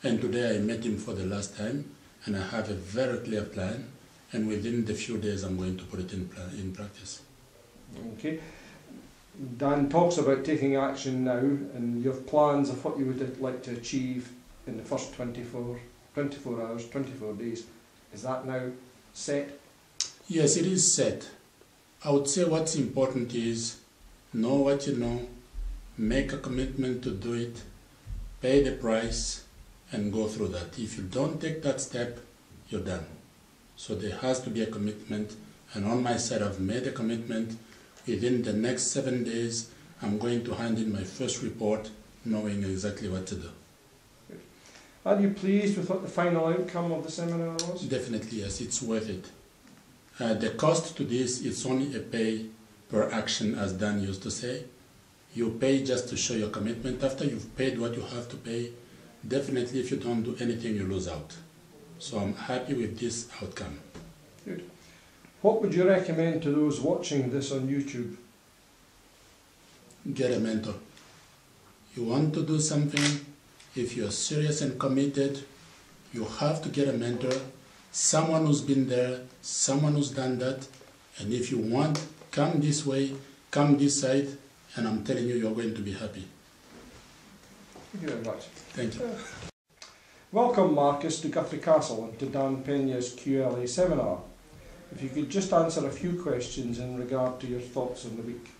And 0.02 0.20
today 0.20 0.56
I 0.56 0.58
met 0.58 0.84
him 0.84 0.96
for 0.96 1.12
the 1.12 1.24
last 1.24 1.56
time, 1.56 1.90
and 2.24 2.36
I 2.36 2.46
have 2.46 2.70
a 2.70 2.74
very 2.74 3.18
clear 3.18 3.42
plan, 3.42 3.88
and 4.32 4.46
within 4.46 4.84
the 4.84 4.94
few 4.94 5.18
days 5.18 5.42
I'm 5.42 5.56
going 5.56 5.76
to 5.76 5.84
put 5.84 6.00
it 6.00 6.12
in, 6.12 6.30
in 6.52 6.72
practice. 6.72 7.22
Okay. 8.14 8.38
Dan 9.58 9.88
talks 9.88 10.18
about 10.18 10.44
taking 10.44 10.76
action 10.76 11.24
now 11.24 11.38
and 11.38 12.02
your 12.02 12.14
plans 12.14 12.70
of 12.70 12.82
what 12.84 12.98
you 12.98 13.06
would 13.06 13.40
like 13.40 13.62
to 13.64 13.72
achieve 13.72 14.30
in 14.66 14.76
the 14.76 14.82
first 14.82 15.14
24, 15.14 15.78
24 16.14 16.62
hours, 16.62 16.88
24 16.88 17.34
days. 17.34 17.64
Is 18.14 18.22
that 18.22 18.46
now 18.46 18.70
set? 19.12 19.58
Yes, 20.28 20.56
it 20.56 20.66
is 20.66 20.94
set. 20.94 21.28
I 22.04 22.10
would 22.10 22.28
say 22.28 22.44
what's 22.44 22.76
important 22.76 23.34
is 23.34 23.80
know 24.32 24.54
what 24.54 24.86
you 24.86 24.96
know, 24.96 25.26
make 25.98 26.32
a 26.32 26.38
commitment 26.38 27.02
to 27.04 27.10
do 27.10 27.32
it, 27.32 27.62
pay 28.40 28.62
the 28.62 28.72
price, 28.72 29.44
and 29.92 30.12
go 30.12 30.26
through 30.26 30.48
that. 30.48 30.78
If 30.78 30.98
you 30.98 31.04
don't 31.04 31.40
take 31.40 31.62
that 31.62 31.80
step, 31.80 32.18
you're 32.68 32.80
done. 32.80 33.06
So 33.76 33.94
there 33.94 34.16
has 34.16 34.40
to 34.40 34.50
be 34.50 34.62
a 34.62 34.66
commitment, 34.66 35.36
and 35.74 35.86
on 35.86 36.02
my 36.02 36.16
side, 36.16 36.42
I've 36.42 36.60
made 36.60 36.86
a 36.86 36.92
commitment. 36.92 37.58
Within 38.06 38.42
the 38.42 38.52
next 38.52 38.84
seven 38.84 39.24
days, 39.24 39.70
I'm 40.02 40.18
going 40.18 40.44
to 40.44 40.54
hand 40.54 40.78
in 40.78 40.92
my 40.92 41.04
first 41.04 41.42
report, 41.42 41.90
knowing 42.24 42.62
exactly 42.64 43.08
what 43.08 43.26
to 43.28 43.34
do. 43.36 43.50
Are 45.04 45.20
you 45.20 45.30
pleased 45.30 45.78
with 45.78 45.88
what 45.88 46.02
the 46.02 46.08
final 46.08 46.46
outcome 46.46 46.90
of 46.92 47.04
the 47.04 47.10
seminar 47.10 47.52
was? 47.52 47.82
Definitely, 47.82 48.40
yes, 48.40 48.60
it's 48.60 48.82
worth 48.82 49.08
it. 49.08 49.30
Uh, 50.18 50.34
the 50.34 50.50
cost 50.50 50.96
to 50.96 51.04
this 51.04 51.42
is 51.42 51.64
only 51.64 51.94
a 51.94 52.00
pay 52.00 52.46
per 52.88 53.08
action, 53.10 53.54
as 53.54 53.72
Dan 53.72 54.02
used 54.02 54.22
to 54.24 54.30
say. 54.30 54.64
You 55.36 55.50
pay 55.50 55.84
just 55.84 56.08
to 56.08 56.16
show 56.16 56.32
your 56.32 56.48
commitment. 56.48 57.04
After 57.04 57.26
you've 57.26 57.54
paid 57.56 57.78
what 57.78 57.94
you 57.94 58.00
have 58.00 58.26
to 58.30 58.36
pay, 58.36 58.70
definitely 59.28 59.80
if 59.80 59.90
you 59.90 59.98
don't 59.98 60.22
do 60.22 60.34
anything, 60.40 60.74
you 60.76 60.84
lose 60.84 61.08
out. 61.08 61.36
So 61.98 62.18
I'm 62.18 62.34
happy 62.34 62.72
with 62.72 62.98
this 62.98 63.28
outcome. 63.42 63.78
Good. 64.46 64.64
What 65.42 65.60
would 65.60 65.74
you 65.74 65.86
recommend 65.86 66.42
to 66.44 66.50
those 66.50 66.80
watching 66.80 67.28
this 67.30 67.52
on 67.52 67.68
YouTube? 67.68 68.16
Get 70.14 70.32
a 70.32 70.40
mentor. 70.40 70.74
You 71.94 72.04
want 72.04 72.32
to 72.32 72.42
do 72.42 72.58
something, 72.58 73.26
if 73.74 73.94
you're 73.94 74.10
serious 74.10 74.62
and 74.62 74.78
committed, 74.80 75.44
you 76.14 76.24
have 76.24 76.62
to 76.62 76.70
get 76.70 76.88
a 76.88 76.94
mentor, 76.94 77.38
someone 77.92 78.46
who's 78.46 78.62
been 78.62 78.88
there, 78.88 79.20
someone 79.42 79.96
who's 79.96 80.12
done 80.12 80.38
that. 80.38 80.66
And 81.18 81.30
if 81.30 81.50
you 81.50 81.58
want, 81.58 82.02
come 82.30 82.60
this 82.60 82.86
way, 82.86 83.12
come 83.50 83.76
this 83.76 84.00
side, 84.00 84.28
and 84.76 84.86
I'm 84.86 85.02
telling 85.04 85.26
you, 85.26 85.36
you're 85.36 85.54
going 85.54 85.74
to 85.74 85.80
be 85.80 85.92
happy. 85.92 86.24
Thank 87.92 88.02
you 88.02 88.08
very 88.10 88.24
much. 88.24 88.44
Thank 88.74 88.94
you. 88.94 89.10
Welcome, 90.32 90.74
Marcus, 90.74 91.20
to 91.20 91.28
Guthrie 91.28 91.60
Castle 91.60 92.04
and 92.04 92.18
to 92.18 92.26
Dan 92.26 92.62
Pena's 92.62 93.14
QLA 93.14 93.66
seminar. 93.68 94.20
If 94.92 95.02
you 95.02 95.08
could 95.08 95.30
just 95.30 95.52
answer 95.52 95.86
a 95.86 95.90
few 95.90 96.22
questions 96.22 96.78
in 96.78 96.98
regard 96.98 97.40
to 97.40 97.46
your 97.46 97.60
thoughts 97.60 98.04
on 98.04 98.16
the 98.16 98.22
week. 98.22 98.50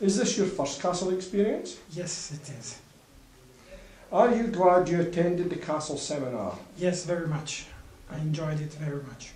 Is 0.00 0.16
this 0.16 0.36
your 0.36 0.46
first 0.46 0.80
castle 0.80 1.10
experience? 1.10 1.78
Yes, 1.90 2.32
it 2.32 2.52
is. 2.58 2.78
Are 4.12 4.34
you 4.34 4.48
glad 4.48 4.88
you 4.88 5.00
attended 5.00 5.50
the 5.50 5.56
castle 5.56 5.96
seminar? 5.96 6.56
Yes, 6.76 7.04
very 7.04 7.26
much. 7.26 7.66
I 8.10 8.18
enjoyed 8.18 8.60
it 8.60 8.74
very 8.74 9.02
much. 9.02 9.30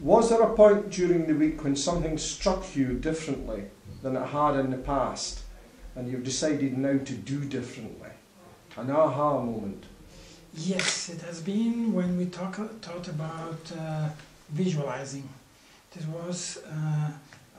Was 0.00 0.28
there 0.28 0.42
a 0.42 0.54
point 0.54 0.90
during 0.90 1.26
the 1.26 1.34
week 1.34 1.62
when 1.62 1.76
something 1.76 2.18
struck 2.18 2.74
you 2.74 2.94
differently 2.94 3.64
than 4.02 4.16
it 4.16 4.26
had 4.26 4.56
in 4.56 4.70
the 4.70 4.76
past 4.76 5.40
and 5.94 6.10
you've 6.10 6.24
decided 6.24 6.76
now 6.76 6.98
to 6.98 7.12
do 7.12 7.44
differently? 7.44 8.10
An 8.76 8.90
aha 8.90 9.40
moment. 9.40 9.84
Yes, 10.56 11.08
it 11.08 11.20
has 11.22 11.40
been 11.40 11.92
when 11.92 12.16
we 12.16 12.26
talk, 12.26 12.58
talked 12.80 13.08
about 13.08 13.60
uh, 13.78 14.08
visualizing. 14.50 15.28
This 15.92 16.06
was 16.06 16.58
uh, 16.68 17.10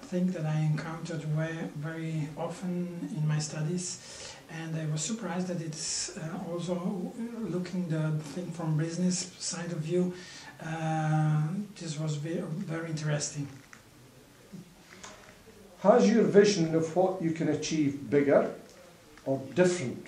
a 0.02 0.06
thing 0.06 0.28
that 0.32 0.46
I 0.46 0.60
encountered 0.60 1.22
very, 1.24 1.58
very 1.76 2.28
often 2.38 3.10
in 3.16 3.26
my 3.26 3.40
studies, 3.40 4.36
and 4.52 4.76
I 4.76 4.86
was 4.92 5.02
surprised 5.02 5.48
that 5.48 5.62
it's 5.62 6.18
uh, 6.18 6.22
also 6.52 7.14
looking 7.42 7.88
the 7.88 8.12
thing 8.34 8.52
from 8.52 8.78
business 8.78 9.32
side 9.40 9.72
of 9.72 9.80
view. 9.80 10.14
Uh, 10.64 11.42
this 11.80 12.00
was 12.00 12.16
very, 12.16 12.42
very 12.42 12.90
interesting. 12.90 13.48
Has 15.82 16.10
your 16.10 16.24
vision 16.24 16.74
of 16.76 16.96
what 16.96 17.22
you 17.22 17.32
can 17.32 17.50
achieve 17.50 18.10
bigger 18.10 18.52
or 19.26 19.42
different 19.54 20.08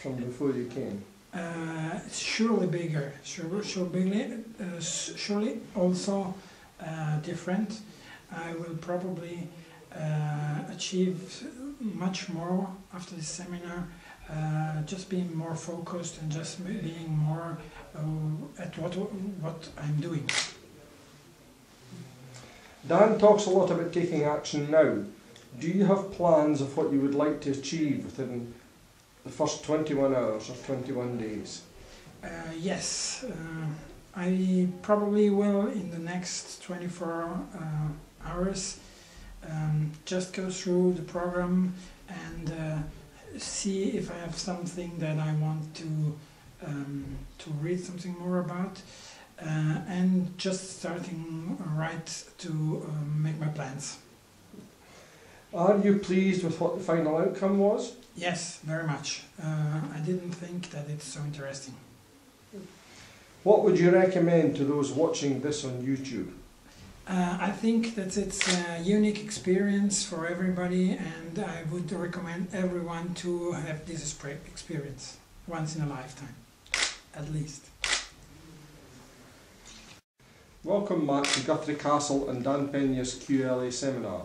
from 0.00 0.16
before 0.16 0.50
you 0.52 0.66
came? 0.66 1.04
Uh, 1.32 1.98
surely 2.10 2.66
bigger, 2.66 3.12
sure, 3.22 3.62
sure 3.62 3.86
bigly, 3.86 4.24
uh, 4.60 4.80
surely 4.80 5.60
also 5.74 6.34
uh, 6.80 7.18
different. 7.20 7.80
I 8.30 8.52
will 8.54 8.76
probably 8.80 9.48
uh, 9.94 10.58
achieve 10.70 11.44
much 11.80 12.28
more 12.28 12.68
after 12.92 13.14
this 13.14 13.28
seminar. 13.28 13.88
Uh, 14.30 14.82
just 14.82 15.08
being 15.10 15.36
more 15.36 15.54
focused 15.54 16.20
and 16.22 16.30
just 16.30 16.64
being 16.64 17.16
more 17.16 17.58
uh, 17.94 18.62
at 18.62 18.76
what 18.78 18.94
what 18.94 19.68
I'm 19.76 20.00
doing. 20.00 20.28
Dan 22.86 23.18
talks 23.18 23.46
a 23.46 23.50
lot 23.50 23.70
about 23.70 23.92
taking 23.92 24.24
action 24.24 24.70
now. 24.70 25.04
Do 25.60 25.68
you 25.68 25.84
have 25.84 26.12
plans 26.12 26.60
of 26.60 26.76
what 26.76 26.92
you 26.92 27.00
would 27.00 27.14
like 27.14 27.40
to 27.42 27.50
achieve 27.50 28.04
within 28.04 28.54
the 29.24 29.30
first 29.30 29.64
21 29.64 30.14
hours 30.14 30.50
or 30.50 30.54
21 30.54 31.18
days? 31.18 31.62
Uh, 32.24 32.28
yes, 32.58 33.24
uh, 33.24 33.66
I 34.16 34.68
probably 34.82 35.30
will 35.30 35.68
in 35.68 35.90
the 35.90 35.98
next 35.98 36.62
24 36.62 37.40
uh, 37.54 38.28
hours 38.28 38.78
um, 39.48 39.92
just 40.04 40.32
go 40.32 40.48
through 40.50 40.94
the 40.94 41.02
program 41.02 41.74
and 42.08 42.50
see 43.38 43.90
if 43.90 44.10
I 44.10 44.18
have 44.18 44.36
something 44.36 44.98
that 44.98 45.18
I 45.18 45.32
want 45.34 45.74
to 45.76 46.14
um, 46.66 47.04
to 47.38 47.50
read 47.60 47.80
something 47.80 48.16
more 48.18 48.38
about, 48.38 48.80
uh, 49.40 49.78
and 49.88 50.36
just 50.38 50.78
starting 50.78 51.58
right 51.76 52.24
to 52.38 52.50
um, 52.50 53.22
make 53.22 53.38
my 53.40 53.48
plans. 53.48 53.98
Are 55.52 55.78
you 55.78 55.98
pleased 55.98 56.44
with 56.44 56.60
what 56.60 56.78
the 56.78 56.84
final 56.84 57.18
outcome 57.18 57.58
was? 57.58 57.94
Yes, 58.16 58.58
very 58.62 58.86
much. 58.86 59.24
Uh, 59.42 59.80
I 59.94 59.98
didn't 60.04 60.32
think 60.32 60.70
that 60.70 60.88
it's 60.88 61.04
so 61.04 61.20
interesting. 61.20 61.74
What 63.42 63.64
would 63.64 63.78
you 63.78 63.90
recommend 63.90 64.56
to 64.56 64.64
those 64.64 64.92
watching 64.92 65.40
this 65.40 65.64
on 65.64 65.82
YouTube? 65.82 66.30
Uh, 67.06 67.36
I 67.40 67.50
think 67.50 67.96
that 67.96 68.16
it's 68.16 68.46
a 68.48 68.80
unique 68.80 69.18
experience 69.18 70.04
for 70.04 70.28
everybody, 70.28 70.92
and 70.92 71.38
I 71.38 71.64
would 71.72 71.90
recommend 71.90 72.48
everyone 72.52 73.14
to 73.14 73.52
have 73.52 73.84
this 73.86 74.16
experience 74.46 75.16
once 75.48 75.74
in 75.74 75.82
a 75.82 75.86
lifetime, 75.86 76.36
at 77.14 77.32
least. 77.32 77.66
Welcome, 80.62 81.04
Matt, 81.04 81.24
to 81.24 81.40
Guthrie 81.40 81.74
Castle 81.74 82.30
and 82.30 82.44
Dan 82.44 82.68
Pena's 82.68 83.16
QLA 83.16 83.72
seminar. 83.72 84.22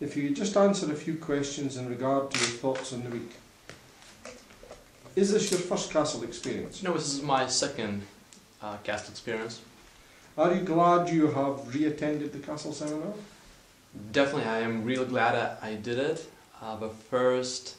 If 0.00 0.16
you 0.16 0.28
could 0.28 0.36
just 0.36 0.56
answer 0.56 0.90
a 0.90 0.96
few 0.96 1.16
questions 1.16 1.76
in 1.76 1.90
regard 1.90 2.30
to 2.30 2.38
your 2.38 2.58
thoughts 2.58 2.94
on 2.94 3.04
the 3.04 3.10
week. 3.10 3.32
Is 5.14 5.30
this 5.30 5.50
your 5.50 5.60
first 5.60 5.92
castle 5.92 6.22
experience? 6.22 6.82
No, 6.82 6.94
this 6.94 7.12
is 7.12 7.20
my 7.20 7.46
second 7.46 8.00
uh, 8.62 8.78
cast 8.78 9.10
experience. 9.10 9.60
Are 10.38 10.54
you 10.54 10.62
glad 10.62 11.10
you 11.10 11.26
have 11.26 11.74
re-attended 11.74 12.32
the 12.32 12.38
castle 12.38 12.72
seminar? 12.72 13.12
Definitely, 14.12 14.44
I 14.44 14.60
am 14.60 14.82
real 14.82 15.04
glad 15.04 15.34
I, 15.34 15.72
I 15.72 15.74
did 15.74 15.98
it. 15.98 16.26
Uh, 16.62 16.74
the 16.76 16.88
first 16.88 17.76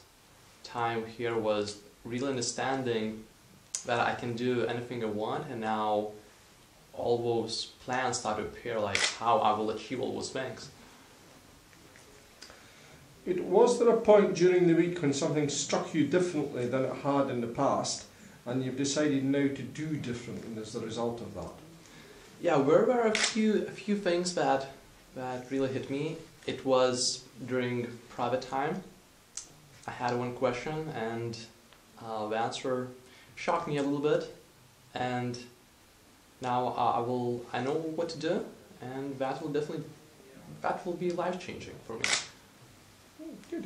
time 0.62 1.04
here 1.04 1.36
was 1.36 1.78
really 2.04 2.28
understanding 2.28 3.24
that 3.86 3.98
I 3.98 4.14
can 4.14 4.36
do 4.36 4.66
anything 4.66 5.02
I 5.02 5.08
want, 5.08 5.48
and 5.50 5.60
now 5.60 6.12
all 6.92 7.42
those 7.42 7.72
plans 7.84 8.18
start 8.18 8.36
to 8.36 8.44
appear, 8.44 8.78
like 8.78 8.98
how 9.18 9.38
I 9.38 9.58
will 9.58 9.70
achieve 9.70 10.00
all 10.00 10.14
those 10.14 10.30
things. 10.30 10.68
It 13.26 13.42
was 13.42 13.80
there 13.80 13.88
a 13.88 14.00
point 14.00 14.34
during 14.36 14.68
the 14.68 14.74
week 14.74 15.02
when 15.02 15.12
something 15.12 15.48
struck 15.48 15.92
you 15.92 16.06
differently 16.06 16.68
than 16.68 16.84
it 16.84 16.94
had 17.02 17.30
in 17.30 17.40
the 17.40 17.48
past, 17.48 18.04
and 18.46 18.64
you've 18.64 18.76
decided 18.76 19.24
now 19.24 19.48
to 19.48 19.62
do 19.62 19.96
differently 19.96 20.62
as 20.62 20.72
the 20.72 20.78
result 20.78 21.20
of 21.20 21.34
that? 21.34 21.63
Yeah, 22.44 22.58
there 22.58 22.84
were 22.84 23.06
a 23.06 23.14
few 23.14 23.62
a 23.66 23.70
few 23.70 23.96
things 23.96 24.34
that 24.34 24.66
that 25.16 25.50
really 25.50 25.72
hit 25.72 25.88
me. 25.88 26.18
It 26.46 26.62
was 26.66 27.24
during 27.46 27.86
private 28.10 28.42
time. 28.42 28.82
I 29.86 29.92
had 29.92 30.12
one 30.14 30.34
question, 30.34 30.92
and 30.94 31.38
uh, 32.04 32.28
the 32.28 32.36
answer 32.36 32.88
shocked 33.34 33.66
me 33.66 33.78
a 33.78 33.82
little 33.82 34.06
bit, 34.10 34.22
and 34.94 35.38
now 36.42 36.74
I 36.98 37.00
will 37.00 37.46
I 37.54 37.60
know 37.60 37.76
what 37.98 38.10
to 38.10 38.18
do, 38.18 38.44
and 38.82 39.18
that 39.18 39.40
will 39.40 39.52
definitely 39.56 39.86
that 40.60 40.84
will 40.84 40.98
be 41.04 41.12
life 41.12 41.40
changing 41.46 41.76
for 41.86 41.94
me. 41.94 42.08
Good. 43.50 43.64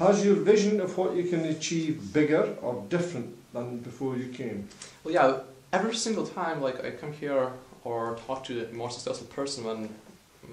Has 0.00 0.24
your 0.24 0.34
vision 0.34 0.80
of 0.80 0.98
what 0.98 1.14
you 1.14 1.28
can 1.32 1.44
achieve 1.44 2.12
bigger 2.12 2.56
or 2.62 2.84
different 2.88 3.28
than 3.52 3.78
before 3.78 4.16
you 4.16 4.28
came? 4.40 4.68
Well, 5.04 5.14
yeah, 5.14 5.38
every 5.72 5.94
single 5.94 6.26
time 6.26 6.60
like 6.60 6.84
I 6.84 6.90
come 6.90 7.12
here 7.12 7.52
or 7.86 8.18
talk 8.26 8.42
to 8.42 8.66
a 8.68 8.72
more 8.72 8.90
successful 8.90 9.28
person 9.28 9.62
than 9.64 9.94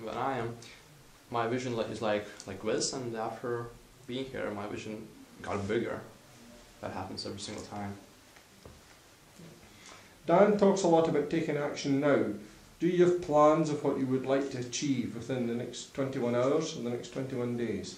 than 0.05 0.15
I 0.15 0.37
am, 0.37 0.55
my 1.31 1.47
vision 1.47 1.73
is 1.79 2.01
like 2.01 2.27
like 2.45 2.61
this, 2.63 2.93
and 2.93 3.15
after 3.15 3.67
being 4.07 4.25
here, 4.25 4.51
my 4.51 4.67
vision 4.67 5.07
got 5.41 5.67
bigger. 5.67 5.99
That 6.81 6.91
happens 6.91 7.25
every 7.25 7.39
single 7.39 7.63
time. 7.63 7.93
Dan 10.27 10.57
talks 10.57 10.83
a 10.83 10.87
lot 10.87 11.07
about 11.07 11.29
taking 11.29 11.57
action 11.57 11.99
now. 11.99 12.23
Do 12.79 12.87
you 12.87 13.05
have 13.05 13.21
plans 13.21 13.69
of 13.69 13.83
what 13.83 13.97
you 13.97 14.05
would 14.07 14.25
like 14.25 14.51
to 14.51 14.59
achieve 14.59 15.15
within 15.15 15.47
the 15.47 15.55
next 15.55 15.93
21 15.93 16.35
hours 16.35 16.77
or 16.77 16.83
the 16.83 16.89
next 16.89 17.13
21 17.13 17.57
days? 17.57 17.97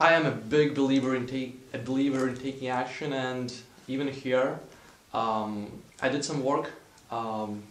I 0.00 0.14
am 0.14 0.24
a 0.24 0.30
big 0.30 0.74
believer 0.74 1.14
in 1.14 1.26
take 1.26 1.58
a 1.74 1.78
believer 1.78 2.28
in 2.28 2.36
taking 2.36 2.68
action, 2.68 3.12
and 3.12 3.52
even 3.86 4.08
here, 4.08 4.60
um, 5.12 5.82
I 6.00 6.08
did 6.08 6.24
some 6.24 6.42
work. 6.42 6.70
Um, 7.10 7.62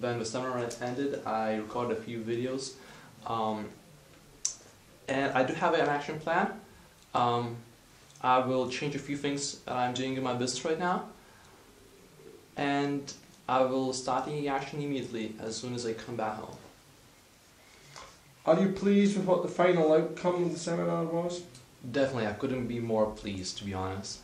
when 0.00 0.18
the 0.18 0.24
seminar 0.24 0.66
ended, 0.80 1.22
I 1.26 1.56
recorded 1.56 1.98
a 1.98 2.00
few 2.00 2.20
videos, 2.20 2.74
um, 3.26 3.66
and 5.08 5.32
I 5.32 5.44
do 5.44 5.54
have 5.54 5.74
an 5.74 5.88
action 5.88 6.18
plan. 6.18 6.48
Um, 7.14 7.56
I 8.20 8.38
will 8.38 8.68
change 8.70 8.94
a 8.94 8.98
few 8.98 9.16
things 9.16 9.58
that 9.60 9.74
I'm 9.74 9.94
doing 9.94 10.16
in 10.16 10.22
my 10.22 10.34
business 10.34 10.64
right 10.64 10.78
now, 10.78 11.08
and 12.56 13.12
I 13.48 13.62
will 13.62 13.92
start 13.92 14.24
taking 14.24 14.48
action 14.48 14.80
immediately 14.80 15.34
as 15.40 15.56
soon 15.56 15.74
as 15.74 15.84
I 15.84 15.92
come 15.92 16.16
back 16.16 16.36
home. 16.36 16.56
Are 18.46 18.60
you 18.60 18.70
pleased 18.70 19.16
with 19.16 19.26
what 19.26 19.42
the 19.42 19.48
final 19.48 19.92
outcome 19.92 20.44
of 20.44 20.52
the 20.52 20.58
seminar 20.58 21.04
was? 21.04 21.42
Definitely, 21.90 22.26
I 22.26 22.32
couldn't 22.32 22.66
be 22.66 22.80
more 22.80 23.06
pleased, 23.10 23.58
to 23.58 23.64
be 23.64 23.74
honest. 23.74 24.20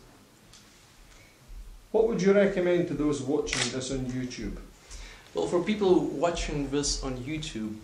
What 1.91 2.07
would 2.07 2.23
you 2.23 2.33
recommend 2.33 2.89
to 2.89 2.95
those 2.95 3.21
watching 3.21 3.73
this 3.73 3.91
on 3.91 4.07
YouTube? 4.07 4.57
Well, 5.33 5.47
for 5.47 5.63
people 5.63 6.07
watching 6.07 6.71
this 6.71 7.05
on 7.05 7.17
YouTube, 7.19 7.77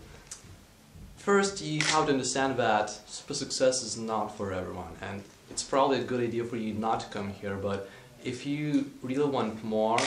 first 1.16 1.62
you 1.62 1.80
have 1.80 2.06
to 2.06 2.12
understand 2.12 2.56
that 2.56 2.90
super 3.08 3.34
success 3.34 3.84
is 3.84 3.96
not 3.96 4.36
for 4.36 4.52
everyone, 4.52 4.96
and 5.00 5.22
it's 5.48 5.62
probably 5.62 6.00
a 6.00 6.04
good 6.04 6.20
idea 6.20 6.42
for 6.42 6.56
you 6.56 6.74
not 6.74 6.98
to 7.00 7.06
come 7.06 7.30
here. 7.30 7.54
But 7.54 7.88
if 8.24 8.46
you 8.46 8.90
really 9.00 9.30
want 9.30 9.62
more, 9.62 10.00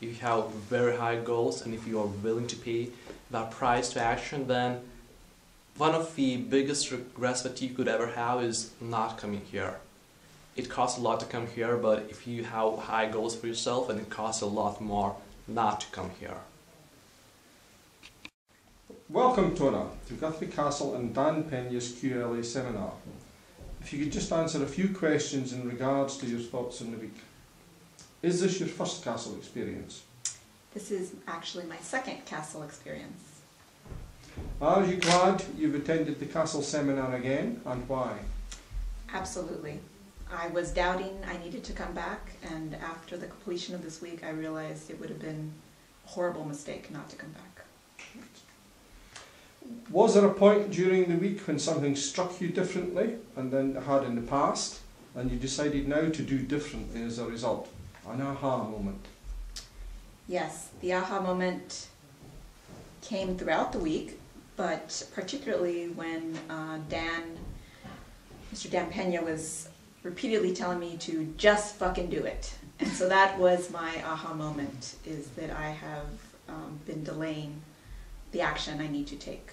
if 0.00 0.08
you 0.08 0.14
have 0.14 0.48
very 0.50 0.96
high 0.96 1.16
goals, 1.16 1.60
and 1.60 1.74
if 1.74 1.86
you 1.86 2.00
are 2.00 2.06
willing 2.06 2.46
to 2.46 2.56
pay 2.56 2.88
that 3.30 3.50
price 3.50 3.90
to 3.90 4.00
action, 4.00 4.48
then 4.48 4.80
one 5.76 5.94
of 5.94 6.16
the 6.16 6.38
biggest 6.38 6.90
regrets 6.90 7.42
that 7.42 7.60
you 7.60 7.68
could 7.68 7.86
ever 7.86 8.06
have 8.06 8.42
is 8.42 8.70
not 8.80 9.18
coming 9.18 9.42
here. 9.52 9.74
It 10.56 10.70
costs 10.70 10.98
a 10.98 11.02
lot 11.02 11.20
to 11.20 11.26
come 11.26 11.48
here, 11.48 11.76
but 11.76 12.06
if 12.08 12.26
you 12.26 12.44
have 12.44 12.78
high 12.78 13.10
goals 13.10 13.36
for 13.36 13.46
yourself, 13.46 13.88
then 13.88 13.98
it 13.98 14.08
costs 14.08 14.40
a 14.40 14.46
lot 14.46 14.80
more 14.80 15.16
not 15.46 15.82
to 15.82 15.86
come 15.88 16.10
here. 16.18 16.38
Welcome, 19.10 19.56
Tona, 19.56 19.88
to 20.08 20.14
Guthrie 20.14 20.48
Castle 20.48 20.94
and 20.94 21.14
Dan 21.14 21.44
Pena's 21.44 21.92
QLA 21.92 22.44
seminar. 22.44 22.92
If 23.80 23.90
you 23.90 24.04
could 24.04 24.12
just 24.12 24.30
answer 24.30 24.62
a 24.62 24.66
few 24.66 24.90
questions 24.90 25.54
in 25.54 25.66
regards 25.66 26.18
to 26.18 26.26
your 26.26 26.40
thoughts 26.40 26.82
on 26.82 26.90
the 26.90 26.98
week. 26.98 27.16
Is 28.20 28.42
this 28.42 28.60
your 28.60 28.68
first 28.68 29.02
castle 29.02 29.34
experience? 29.36 30.02
This 30.74 30.90
is 30.90 31.14
actually 31.26 31.64
my 31.64 31.78
second 31.78 32.26
castle 32.26 32.62
experience. 32.64 33.40
Are 34.60 34.84
you 34.84 34.96
glad 34.96 35.42
you've 35.56 35.74
attended 35.74 36.20
the 36.20 36.26
castle 36.26 36.60
seminar 36.60 37.14
again 37.14 37.62
and 37.64 37.88
why? 37.88 38.18
Absolutely. 39.14 39.80
I 40.30 40.48
was 40.48 40.70
doubting 40.70 41.18
I 41.26 41.38
needed 41.38 41.64
to 41.64 41.72
come 41.72 41.94
back, 41.94 42.32
and 42.42 42.74
after 42.74 43.16
the 43.16 43.28
completion 43.28 43.74
of 43.74 43.82
this 43.82 44.02
week, 44.02 44.22
I 44.22 44.32
realized 44.32 44.90
it 44.90 45.00
would 45.00 45.08
have 45.08 45.18
been 45.20 45.50
a 46.04 46.08
horrible 46.10 46.44
mistake 46.44 46.90
not 46.90 47.08
to 47.08 47.16
come 47.16 47.30
back. 47.30 47.47
Was 49.90 50.14
there 50.14 50.26
a 50.26 50.34
point 50.34 50.70
during 50.70 51.08
the 51.08 51.16
week 51.16 51.40
when 51.46 51.58
something 51.58 51.96
struck 51.96 52.40
you 52.40 52.48
differently 52.48 53.16
and 53.36 53.50
than 53.50 53.76
it 53.76 53.82
had 53.84 54.04
in 54.04 54.16
the 54.16 54.20
past, 54.22 54.80
and 55.14 55.30
you 55.30 55.38
decided 55.38 55.88
now 55.88 56.10
to 56.10 56.22
do 56.22 56.38
differently 56.40 57.02
as 57.02 57.18
a 57.18 57.26
result? 57.26 57.68
An 58.06 58.20
aha 58.20 58.64
moment. 58.64 59.06
Yes, 60.26 60.68
the 60.80 60.92
aha 60.92 61.20
moment 61.20 61.88
came 63.00 63.38
throughout 63.38 63.72
the 63.72 63.78
week, 63.78 64.20
but 64.56 65.06
particularly 65.14 65.88
when 65.88 66.38
uh, 66.50 66.78
Dan, 66.90 67.38
Mr. 68.52 68.70
Dan 68.70 68.90
Pena, 68.90 69.22
was 69.22 69.70
repeatedly 70.02 70.54
telling 70.54 70.78
me 70.78 70.96
to 70.98 71.32
just 71.38 71.76
fucking 71.76 72.10
do 72.10 72.22
it. 72.24 72.54
And 72.78 72.90
so 72.90 73.08
that 73.08 73.38
was 73.38 73.70
my 73.70 74.02
aha 74.04 74.34
moment, 74.34 74.96
is 75.06 75.28
that 75.30 75.50
I 75.50 75.70
have 75.70 76.06
um, 76.48 76.78
been 76.86 77.02
delaying 77.04 77.62
the 78.32 78.42
action 78.42 78.80
I 78.80 78.88
need 78.88 79.06
to 79.08 79.16
take. 79.16 79.52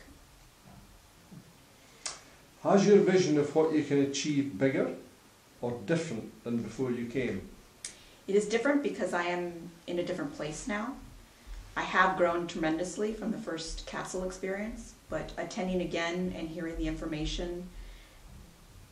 Has 2.65 2.87
your 2.87 2.97
vision 2.97 3.37
of 3.37 3.55
what 3.55 3.73
you 3.73 3.83
can 3.83 3.99
achieve 3.99 4.57
bigger 4.57 4.95
or 5.61 5.79
different 5.85 6.43
than 6.43 6.63
before 6.63 6.89
you 6.89 7.05
came? 7.05 7.47
It 8.27 8.35
is 8.35 8.47
different 8.47 8.81
because 8.81 9.13
I 9.13 9.25
am 9.25 9.69
in 9.85 9.99
a 9.99 10.03
different 10.03 10.35
place 10.35 10.67
now. 10.67 10.95
I 11.77 11.83
have 11.83 12.17
grown 12.17 12.47
tremendously 12.47 13.13
from 13.13 13.31
the 13.31 13.37
first 13.37 13.85
castle 13.85 14.23
experience, 14.23 14.95
but 15.11 15.31
attending 15.37 15.81
again 15.81 16.33
and 16.35 16.49
hearing 16.49 16.75
the 16.77 16.87
information 16.87 17.69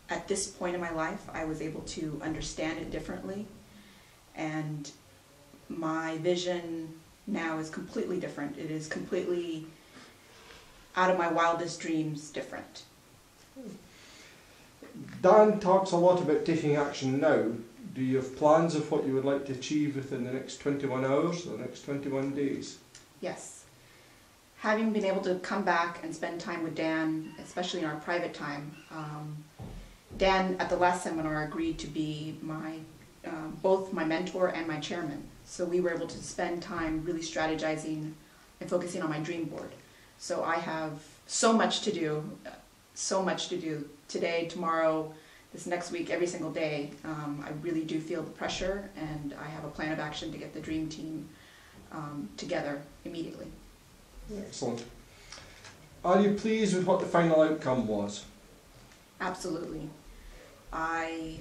at 0.08 0.28
this 0.28 0.46
point 0.46 0.76
in 0.76 0.82
my 0.82 0.92
life, 0.92 1.28
I 1.34 1.46
was 1.46 1.60
able 1.60 1.82
to 1.82 2.22
understand 2.24 2.78
it 2.78 2.92
differently. 2.92 3.48
And 4.36 4.92
my 5.68 6.18
vision 6.18 6.94
now 7.26 7.58
is 7.58 7.72
completely 7.72 8.20
different. 8.20 8.56
It 8.60 8.70
is 8.70 8.86
completely 8.86 9.66
out 10.96 11.10
of 11.10 11.18
my 11.18 11.28
wildest 11.28 11.80
dreams 11.80 12.30
different. 12.30 12.84
Dan 15.22 15.60
talks 15.60 15.92
a 15.92 15.98
lot 15.98 16.22
about 16.22 16.46
taking 16.46 16.76
action 16.76 17.20
now. 17.20 17.46
Do 17.94 18.02
you 18.02 18.18
have 18.18 18.36
plans 18.36 18.76
of 18.76 18.92
what 18.92 19.06
you 19.06 19.14
would 19.14 19.26
like 19.26 19.46
to 19.46 19.54
achieve 19.54 19.96
within 19.96 20.24
the 20.24 20.32
next 20.32 20.58
21 20.58 21.06
hours 21.06 21.46
or 21.46 21.52
the 21.52 21.60
next 21.60 21.84
21 21.86 22.34
days? 22.36 22.80
Yes. 23.22 23.66
Having 24.58 24.94
been 24.94 25.06
able 25.06 25.22
to 25.22 25.36
come 25.36 25.64
back 25.64 26.04
and 26.04 26.14
spend 26.14 26.40
time 26.40 26.64
with 26.64 26.76
Dan, 26.76 27.34
especially 27.44 27.82
in 27.82 27.86
our 27.86 27.98
private 27.98 28.34
time, 28.34 28.76
um, 28.92 29.44
Dan 30.18 30.56
at 30.60 30.70
the 30.70 30.78
last 30.78 31.04
seminar 31.04 31.44
agreed 31.44 31.78
to 31.80 31.88
be 31.88 32.38
my 32.42 32.78
um, 33.26 33.58
both 33.62 33.94
my 33.94 34.04
mentor 34.04 34.50
and 34.50 34.68
my 34.68 34.80
chairman. 34.80 35.24
So 35.46 35.66
we 35.66 35.80
were 35.80 35.94
able 35.94 36.08
to 36.08 36.18
spend 36.18 36.62
time 36.62 37.04
really 37.04 37.22
strategizing 37.22 38.14
and 38.60 38.70
focusing 38.70 39.02
on 39.02 39.10
my 39.10 39.20
dream 39.20 39.46
board. 39.46 39.72
So 40.18 40.44
I 40.44 40.56
have 40.56 41.02
so 41.26 41.54
much 41.54 41.82
to 41.82 41.92
do, 41.92 42.24
so 42.94 43.22
much 43.22 43.50
to 43.50 43.58
do 43.58 43.88
today, 44.08 44.48
tomorrow, 44.48 45.14
this 45.52 45.66
next 45.66 45.92
week, 45.92 46.10
every 46.10 46.28
single 46.28 46.52
day. 46.52 46.92
Um, 47.04 47.44
I 47.46 47.52
really 47.62 47.84
do 47.84 48.00
feel 48.00 48.24
the 48.24 48.32
pressure, 48.32 48.90
and 48.96 49.36
I 49.40 49.48
have 49.48 49.64
a 49.64 49.70
plan 49.70 49.92
of 49.92 50.00
action 50.00 50.32
to 50.32 50.38
get 50.38 50.54
the 50.54 50.60
dream 50.60 50.90
team 50.90 51.30
um, 51.92 52.30
together 52.38 52.82
immediately. 53.06 53.48
Excellent. 54.38 54.84
Are 56.04 56.20
you 56.22 56.34
pleased 56.34 56.76
with 56.76 56.86
what 56.86 57.00
the 57.00 57.06
final 57.06 57.42
outcome 57.42 57.88
was? 57.88 58.26
Absolutely. 59.22 59.90
I 60.72 61.38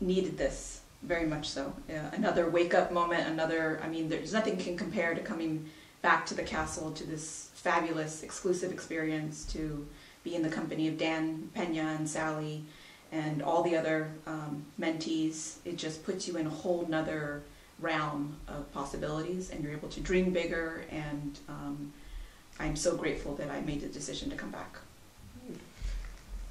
needed 0.00 0.38
this 0.38 0.80
very 1.02 1.26
much 1.26 1.48
so. 1.48 1.74
Uh, 1.90 1.94
another 2.12 2.48
wake 2.48 2.74
up 2.74 2.92
moment, 2.92 3.28
another, 3.28 3.80
I 3.82 3.88
mean, 3.88 4.08
there's 4.08 4.32
nothing 4.32 4.56
can 4.56 4.76
compare 4.76 5.14
to 5.14 5.20
coming 5.20 5.68
back 6.00 6.26
to 6.26 6.34
the 6.34 6.42
castle, 6.42 6.92
to 6.92 7.04
this 7.04 7.50
fabulous 7.62 8.22
exclusive 8.22 8.72
experience, 8.72 9.44
to 9.44 9.86
be 10.24 10.34
in 10.34 10.42
the 10.42 10.48
company 10.48 10.88
of 10.88 10.98
Dan 10.98 11.50
Pena 11.54 11.96
and 11.98 12.08
Sally 12.08 12.64
and 13.12 13.42
all 13.42 13.62
the 13.62 13.76
other 13.76 14.10
um, 14.26 14.64
mentees. 14.80 15.56
It 15.64 15.76
just 15.76 16.04
puts 16.04 16.26
you 16.26 16.36
in 16.36 16.46
a 16.46 16.50
whole 16.50 16.86
nother 16.88 17.42
realm 17.78 18.36
of 18.48 18.72
possibilities 18.72 19.50
and 19.50 19.62
you're 19.62 19.72
able 19.72 19.88
to 19.88 20.00
dream 20.00 20.32
bigger 20.32 20.84
and 20.90 21.38
um, 21.48 21.92
I'm 22.58 22.76
so 22.76 22.96
grateful 22.96 23.34
that 23.36 23.50
I 23.50 23.60
made 23.60 23.80
the 23.80 23.88
decision 23.88 24.30
to 24.30 24.36
come 24.36 24.50
back. 24.50 24.76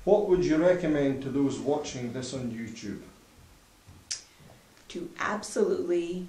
What 0.04 0.28
would 0.28 0.44
you 0.44 0.58
recommend 0.58 1.22
to 1.24 1.30
those 1.30 1.60
watching 1.60 2.12
this 2.12 2.34
on 2.34 2.52
YouTube? 2.52 3.02
To 4.90 5.10
absolutely 5.20 6.28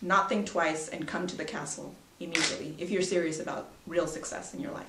not 0.00 0.28
think 0.28 0.46
twice 0.46 0.88
and 0.88 1.06
come 1.06 1.26
to 1.26 1.36
the 1.36 1.44
castle 1.44 1.94
immediately 2.24 2.74
if 2.78 2.90
you're 2.90 3.02
serious 3.02 3.40
about 3.40 3.68
real 3.86 4.06
success 4.06 4.54
in 4.54 4.60
your 4.60 4.72
life. 4.72 4.86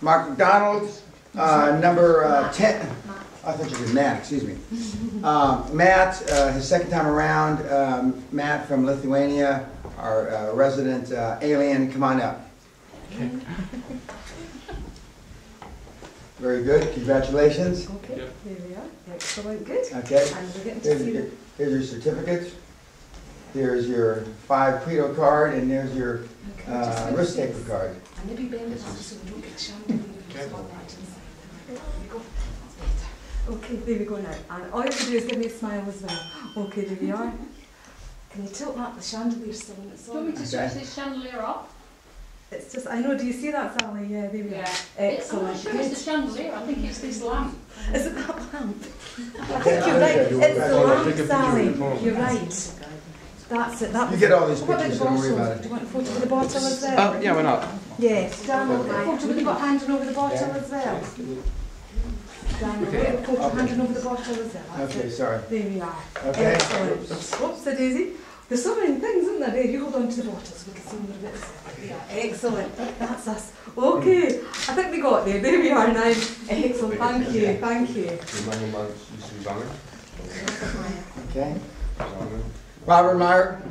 Mark 0.00 0.28
McDonald, 0.28 0.90
uh, 1.36 1.76
number 1.82 2.24
uh, 2.24 2.52
10, 2.52 2.88
I 3.44 3.52
thought 3.52 3.68
you 3.68 3.76
said 3.76 3.94
Matt, 3.94 4.18
excuse 4.18 4.44
me. 4.44 4.56
Uh, 5.24 5.68
Matt, 5.72 6.22
uh, 6.30 6.52
his 6.52 6.68
second 6.68 6.90
time 6.90 7.04
around, 7.04 7.68
um, 7.72 8.22
Matt 8.30 8.68
from 8.68 8.86
Lithuania, 8.86 9.68
our 9.98 10.30
uh, 10.30 10.52
resident 10.52 11.10
uh, 11.10 11.36
alien, 11.42 11.90
come 11.90 12.04
on 12.04 12.20
up. 12.20 12.48
Very 16.38 16.62
good, 16.62 16.92
congratulations. 16.94 17.88
Okay, 17.90 18.18
Yep. 18.18 18.32
there 18.44 18.68
we 18.68 18.74
are. 18.76 19.14
Excellent, 19.14 19.64
good. 19.64 19.84
Okay, 19.92 20.30
And 20.36 20.54
we're 20.54 20.64
getting 20.64 20.80
to 20.82 20.88
here's 20.88 21.02
see 21.04 21.12
your, 21.12 21.22
the 21.22 21.30
here's 21.56 21.72
your 21.72 22.00
certificate. 22.00 22.52
Here's 23.54 23.88
your 23.88 24.22
five 24.46 24.82
Credo 24.82 25.14
card, 25.14 25.54
and 25.54 25.70
there's 25.70 25.94
your 25.96 26.20
Okay, 26.60 26.72
uh, 26.72 26.92
just 27.10 27.16
risk 27.16 27.36
gonna 27.36 27.48
taker 27.52 27.68
card. 27.68 27.96
And 28.20 28.30
maybe 28.30 28.44
bend 28.44 28.72
it 28.72 28.80
up 28.80 28.86
so 28.96 29.16
we 29.24 29.30
don't 29.30 29.40
get 29.40 29.52
the 29.56 29.58
chandelier 29.60 30.46
spotlight 30.46 30.82
inside. 30.82 31.22
There 31.66 31.78
we 32.02 32.08
go. 32.08 32.22
Okay, 33.56 33.76
there 33.76 33.98
we 33.98 34.04
go 34.04 34.16
now. 34.18 34.34
And 34.50 34.72
all 34.72 34.80
you 34.80 34.90
have 34.90 34.98
to 35.00 35.06
do 35.06 35.16
is 35.16 35.24
give 35.24 35.38
me 35.38 35.46
a 35.46 35.50
smile 35.50 35.84
as 35.88 36.02
well. 36.02 36.66
Okay, 36.66 36.84
there 36.84 36.98
we 37.00 37.10
are. 37.10 37.32
Can 38.30 38.42
you 38.44 38.50
tilt 38.50 38.76
that? 38.76 38.94
The 38.94 39.02
chandelier, 39.02 39.52
still 39.54 39.76
in 39.82 39.90
its 39.90 40.04
Do 40.06 40.12
you 40.12 40.16
want 40.18 40.26
me 40.28 40.32
to 40.34 40.46
switch 40.46 40.60
Okay. 40.60 40.78
this 40.78 40.94
chandelier 40.94 41.40
off? 41.42 41.74
It's 42.50 42.72
just, 42.72 42.86
I 42.86 43.00
know, 43.00 43.16
do 43.16 43.26
you 43.26 43.32
see 43.34 43.50
that, 43.50 43.78
Sally? 43.78 44.06
Yeah, 44.06 44.28
there 44.28 44.42
we 44.44 44.54
are. 44.54 44.62
It's- 44.62 44.88
I'm 44.98 45.04
Excellent. 45.04 45.44
not 45.44 45.56
sure 45.60 45.80
it's 45.80 45.88
the 45.90 46.04
chandelier, 46.10 46.52
I 46.54 46.62
think 46.62 46.78
it's 46.84 46.98
this 46.98 47.22
lamp. 47.22 47.58
Is 47.94 48.06
it 48.06 48.14
that 48.14 48.28
lamp? 48.54 48.84
I 49.50 49.56
Okay, 49.60 49.70
think 49.70 49.86
you're 49.86 50.00
right. 50.00 50.16
It's 50.16 50.68
the 50.68 50.76
lamp, 50.86 51.04
take 51.04 51.14
a 51.14 51.16
picture 51.18 51.26
Sally. 51.26 51.64
You're 52.04 52.14
right. 52.14 52.70
That's 53.50 53.82
it. 53.82 53.92
That 53.92 54.04
You 54.06 54.10
was 54.12 54.20
get 54.20 54.32
all 54.32 54.46
these 54.48 54.60
What 54.60 54.68
about 54.70 54.80
pictures, 54.80 54.98
the 54.98 55.04
don't 55.04 55.18
worry 55.18 55.30
bottle? 55.30 55.44
about 55.46 55.54
Do 55.56 55.60
it. 55.60 55.64
you 55.64 55.70
want 55.70 55.82
a 55.82 55.86
photo 55.86 56.10
with 56.12 56.20
the 56.20 56.26
bottle 56.26 56.66
as 56.66 56.82
well? 56.82 57.14
Oh, 57.16 57.20
yeah, 57.20 57.32
why 57.34 57.42
not? 57.42 57.68
Yes, 57.98 58.46
Dan, 58.46 58.68
will 58.68 58.84
get 58.84 58.94
a 58.94 59.04
photo 59.04 59.26
with 59.26 59.36
the 59.38 59.44
bo- 59.44 59.52
handing 59.54 59.90
over 59.90 60.04
the 60.04 60.12
bottle 60.12 60.48
Okay. 60.48 60.58
as 60.58 60.70
well. 60.70 61.00
Dan, 62.60 62.80
will 62.84 62.92
get 62.92 63.14
a 63.14 63.18
photo 63.24 63.48
handing 63.50 63.80
over 63.80 63.92
the 63.92 64.00
bottle 64.00 64.32
as 64.34 64.54
well. 64.54 64.64
That's 64.76 64.96
Okay, 64.96 65.06
it. 65.08 65.10
sorry. 65.12 65.40
There 65.50 65.68
we 65.70 65.80
are. 65.80 65.96
Okay. 66.26 66.44
Excellent. 66.44 67.08
Whoops, 67.40 67.66
a 67.66 67.76
daisy. 67.76 68.10
There's 68.48 68.64
so 68.64 68.76
many 68.76 68.98
things, 69.00 69.24
isn't 69.24 69.40
there? 69.40 69.50
There, 69.50 69.64
you 69.66 69.82
hold 69.82 69.94
on 69.96 70.08
to 70.08 70.22
the 70.22 70.30
bottles, 70.30 70.64
we 70.66 70.72
can 70.72 70.82
see 70.82 70.96
them 70.96 71.12
a 71.18 71.26
bit. 71.26 71.34
Yeah, 71.84 72.00
excellent. 72.10 72.76
That's 72.76 73.28
us. 73.28 73.52
Okay, 73.76 74.40
I 74.40 74.74
think 74.74 74.90
we 74.92 75.00
got 75.00 75.24
there. 75.24 75.40
There 75.40 75.60
we 75.60 75.70
are 75.70 75.92
now. 75.92 76.12
Excellent. 76.48 76.98
Thank 76.98 77.30
you. 77.32 77.56
Thank 77.58 77.96
you. 77.96 78.18
Okay. 81.30 81.54
Robert 82.86 83.14
Meyer, 83.16 83.62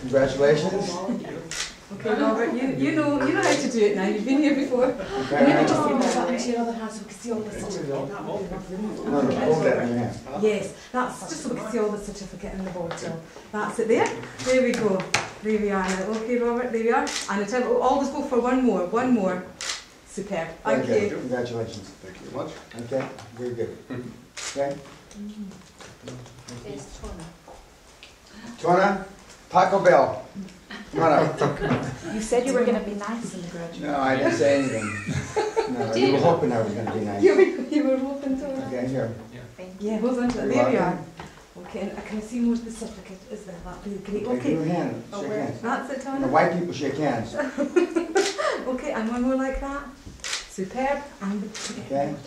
congratulations. 0.00 0.90
Okay, 2.00 2.18
Robert, 2.18 2.54
you, 2.54 2.68
you 2.78 2.92
know 2.96 3.22
you 3.26 3.34
know 3.34 3.42
how 3.42 3.52
to 3.54 3.70
do 3.70 3.78
it 3.84 3.94
now. 3.94 4.06
You've 4.08 4.24
been 4.24 4.38
here 4.38 4.54
before. 4.54 4.86
Okay. 4.86 5.46
Maybe 5.46 5.68
just 5.68 5.86
leave 5.86 6.00
that 6.00 6.32
into 6.32 6.50
your 6.50 6.60
other 6.60 6.72
hand 6.72 6.90
so 6.90 6.98
we 7.02 7.04
can 7.10 7.18
see 7.18 7.32
all 7.32 7.40
the 7.40 7.50
certificate. 7.50 8.08
That 8.08 8.24
would 8.24 8.48
be 8.48 8.54
lovely. 8.54 8.76
No, 9.10 9.20
no, 9.20 9.34
hold 9.40 9.64
that 9.66 9.82
in 9.82 9.88
your 9.88 9.98
hand. 9.98 10.42
Yes, 10.42 10.74
that's 10.92 11.20
just 11.28 11.42
so 11.42 11.50
we 11.50 11.60
can 11.60 11.70
see 11.70 11.78
all 11.78 11.90
the 11.90 11.98
certificate 11.98 12.54
in 12.54 12.64
the 12.64 12.70
bottle. 12.70 13.20
That's 13.52 13.78
it 13.80 13.88
there. 13.88 14.08
There 14.44 14.62
we 14.62 14.72
go. 14.72 14.98
There 15.42 15.60
we 15.60 15.70
are 15.70 15.88
now. 15.88 16.02
Okay, 16.20 16.38
Robert, 16.38 16.72
there 16.72 16.82
we 16.84 16.90
are. 16.90 17.06
And 17.30 17.42
I 17.42 17.44
tell 17.44 17.60
you, 17.60 17.80
always 17.82 18.08
go 18.08 18.22
for 18.22 18.40
one 18.40 18.64
more, 18.64 18.86
one 18.86 19.12
more. 19.12 19.44
Superb. 20.06 20.48
Thank 20.64 20.84
Okay, 20.84 21.04
you. 21.10 21.16
Congratulations. 21.16 21.88
Thank 22.02 22.16
you 22.20 22.26
very 22.30 22.44
much. 22.44 22.52
Okay, 22.80 23.06
very 23.34 23.54
good. 23.54 23.76
Okay. 24.56 24.76
It's 26.66 26.98
Tony. 26.98 27.24
Tona, 28.58 29.04
Taco 29.50 29.78
Bell, 29.84 30.24
come 30.92 31.02
on 31.02 31.12
up. 31.12 32.14
You 32.14 32.20
said 32.20 32.46
you 32.46 32.52
were 32.52 32.64
gonna 32.64 32.80
be 32.80 32.94
nice 32.94 33.34
in 33.34 33.42
the 33.42 33.48
graduation. 33.48 33.86
No, 33.86 33.98
I 34.00 34.16
didn't 34.16 34.32
say 34.34 34.58
anything. 34.58 34.88
No, 35.70 35.94
you 35.94 36.12
were 36.14 36.18
hoping 36.18 36.50
I 36.52 36.60
was 36.62 36.72
gonna 36.72 36.92
be 36.92 37.00
nice. 37.00 37.22
You 37.22 37.36
were, 37.36 37.42
you 37.42 37.84
were 37.88 37.96
hoping 37.98 38.36
to. 38.40 38.66
Okay, 38.66 38.88
here. 38.88 39.14
Yeah, 39.78 39.98
hold 39.98 40.18
on 40.18 40.28
to 40.28 40.36
that. 40.38 40.46
You're 40.46 40.54
There 40.54 40.70
we 40.70 40.76
are. 40.78 40.98
Okay, 41.58 41.80
and 41.80 42.04
can 42.06 42.18
I 42.18 42.20
see 42.20 42.40
more 42.40 42.54
of 42.54 42.64
the 42.64 42.72
certificate? 42.72 43.18
Is 43.30 43.44
there? 43.44 43.54
That'd 43.64 43.84
be 44.04 44.10
great. 44.10 44.26
Okay, 44.26 44.50
give 44.50 44.60
Okay. 44.60 44.68
her 44.68 44.74
hand, 44.74 45.04
oh, 45.12 45.22
shake 45.22 45.30
hands. 45.32 45.60
That's 45.60 45.90
it, 45.92 46.02
Tony. 46.02 46.20
The 46.22 46.28
white 46.28 46.58
people 46.58 46.74
shake 46.74 46.96
hands. 46.96 47.36
Okay, 48.66 48.92
and 48.92 49.08
one 49.08 49.22
more 49.22 49.36
like 49.36 49.60
that. 49.60 49.82
Superb. 50.22 51.02
And 51.22 51.44
Okay. 51.44 52.14
Thank 52.14 52.18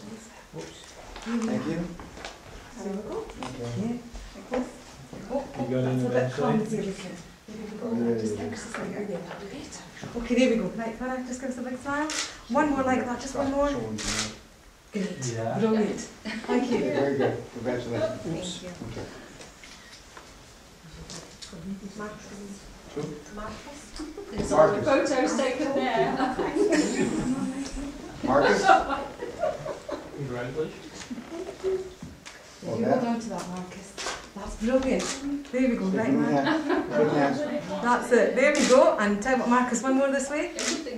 Thank 1.23 1.65
you. 1.67 1.87
There 2.77 2.93
we 2.93 3.01
go. 3.09 3.17
Okay. 3.19 3.99
Yeah. 4.51 4.63
Oh, 5.31 5.45
oh, 5.59 5.81
that's 5.81 6.03
a 6.03 6.09
bit 6.09 6.31
clumsy 6.31 6.77
looking. 6.77 7.17
Just 8.19 8.39
ever 8.39 8.55
so 8.55 8.69
slightly 8.69 9.05
there, 9.05 9.19
that'd 9.19 9.51
be 9.51 9.57
better. 9.57 10.19
Okay, 10.19 10.35
there 10.35 10.49
we 10.49 10.55
go. 10.57 10.63
Right, 10.75 10.99
Farah, 10.99 11.25
just 11.27 11.41
give 11.41 11.49
us 11.51 11.57
a 11.57 11.61
big 11.61 11.77
smile. 11.77 12.09
One 12.49 12.69
more 12.71 12.83
like 12.83 13.05
that, 13.05 13.21
just 13.21 13.35
one 13.35 13.51
more. 13.51 13.69
Great. 14.91 15.35
Brilliant. 15.59 15.99
Thank 15.99 16.71
you. 16.71 16.77
Very 16.79 17.17
good, 17.17 17.43
congratulations. 17.53 18.21
Thank 18.21 18.63
you. 18.63 18.69
Okay. 18.91 19.07
There's 24.31 24.51
all 24.51 24.67
the 24.67 24.81
Marcus. 24.81 25.13
photos 25.13 25.37
taken 25.37 25.75
there. 25.75 26.17
Marcus? 28.23 28.65
Congratulations. 30.17 31.05
Hold 32.65 32.79
You 32.79 32.85
that. 32.85 32.99
hold 32.99 33.15
on 33.15 33.19
to 33.19 33.29
that, 33.29 33.49
Marcus. 33.49 33.92
That's 34.53 34.63
brilliant. 34.63 35.51
There 35.51 35.69
we 35.69 35.75
go, 35.75 35.85
right, 35.85 36.11
your 36.11 36.21
man. 36.21 36.45
hand. 36.45 36.85
Shake 36.91 37.09
hands. 37.11 37.39
That's 37.81 38.11
it. 38.11 38.35
There 38.35 38.53
we 38.53 38.67
go. 38.67 38.97
And 38.99 39.21
tell 39.21 39.39
what, 39.39 39.49
Marcus, 39.49 39.81
one 39.81 39.95
more 39.95 40.11
this 40.11 40.29
way. 40.29 40.51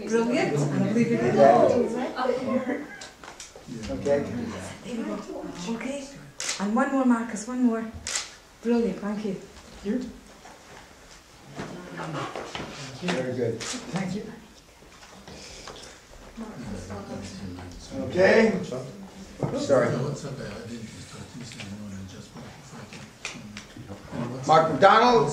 Brilliant. 0.08 0.58
And 0.58 0.84
I 0.84 0.88
believe 0.88 1.12
you 1.12 1.18
get 1.18 1.34
the 1.34 1.38
bottle 1.38 1.86
as 1.86 1.94
well. 1.94 2.30
Okay. 3.92 4.24
There 4.84 4.98
we 4.98 5.04
go. 5.04 5.46
Okay. 5.70 6.08
And 6.60 6.76
one 6.76 6.92
more, 6.92 7.06
Marcus, 7.06 7.48
one 7.48 7.64
more. 7.64 7.86
Brilliant, 8.62 9.00
thank 9.00 9.26
you. 9.26 9.36
You. 9.84 10.10
Very 13.02 13.34
good. 13.34 13.60
Thank 13.62 14.16
you. 14.16 14.32
Okay. 18.02 18.54
Oops, 19.44 19.66
Sorry. 19.66 19.90
Mark 24.48 24.72
McDonald, 24.72 25.32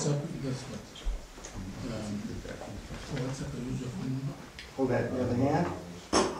hold 4.75 4.89
that 4.89 5.05
in 5.05 5.17
the 5.17 5.23
other 5.23 5.35
hand. 5.35 5.67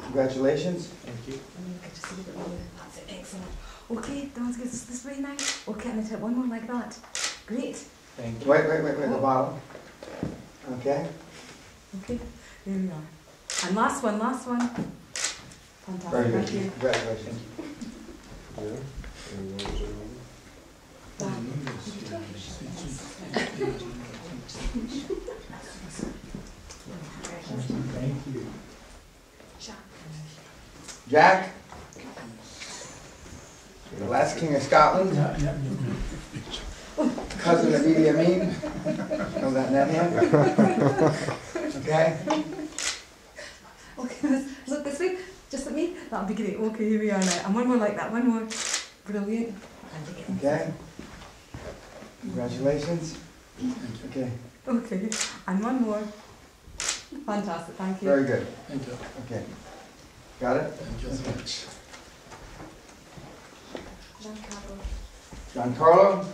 Congratulations. 0.03 0.87
Thank 0.87 1.25
to 1.25 1.31
see 1.31 2.15
you. 2.17 2.23
That's 2.77 2.97
it, 2.97 3.05
excellent. 3.09 3.45
Okay, 3.91 4.29
Don's 4.35 4.57
gets 4.57 4.73
us 4.73 4.83
this 4.83 5.05
way 5.05 5.19
now. 5.19 5.35
Okay, 5.67 5.89
and 5.89 6.05
I 6.05 6.09
tell 6.09 6.19
one 6.19 6.35
more 6.35 6.47
like 6.47 6.67
that. 6.67 6.97
Great. 7.45 7.75
Thank 8.17 8.43
you. 8.43 8.51
Wait, 8.51 8.67
wait, 8.69 8.83
wait, 8.83 8.97
wait, 8.97 9.09
the 9.09 9.17
bottom. 9.17 9.59
Okay. 10.79 11.07
Okay, 12.03 12.19
there 12.65 12.77
we 12.79 12.89
are. 12.89 13.67
And 13.67 13.75
last 13.75 14.03
one, 14.03 14.19
last 14.19 14.47
one. 14.47 14.69
Fantastic, 15.85 16.11
Very 16.11 16.31
good. 16.31 16.47
thank 16.47 16.63
you. 18.59 20.12
Congratulations. 21.19 23.03
Jack? 31.09 31.49
The 33.99 34.05
last 34.05 34.39
king 34.39 34.55
of 34.55 34.63
Scotland? 34.63 35.11
Cousin 37.37 37.73
of 37.73 37.81
Idi 37.81 38.09
Amin? 38.09 38.55
Know 39.41 39.51
that 39.51 39.89
hand? 39.89 40.15
Okay? 41.75 42.17
Okay, 43.99 44.45
look 44.67 44.83
this 44.83 44.99
way. 44.99 45.17
Just 45.51 45.67
at 45.67 45.73
me. 45.73 45.95
That'll 46.09 46.27
be 46.27 46.33
great. 46.33 46.55
Okay, 46.55 46.89
here 46.89 46.99
we 46.99 47.11
are 47.11 47.19
now. 47.19 47.41
And 47.45 47.53
one 47.53 47.67
more 47.67 47.77
like 47.77 47.95
that. 47.95 48.11
One 48.11 48.27
more. 48.27 48.47
Brilliant. 49.05 49.55
Okay? 50.37 50.73
Congratulations. 52.23 53.17
Okay, 54.09 54.31
Okay. 54.65 55.09
And 55.45 55.61
one 55.61 55.81
more. 55.81 56.01
Fantastic. 57.25 57.75
Thank 57.75 58.01
you. 58.01 58.07
very 58.07 58.23
good. 58.23 58.47
Thank 58.67 58.87
you. 58.87 58.97
Okay. 59.25 59.43
Got 60.39 60.57
it? 60.57 60.71
Thank 60.71 61.03
you 61.03 61.09
so 61.11 61.31
much. 61.31 61.65
Giancarlo? 64.23 64.77
Giancarlo? 65.53 66.25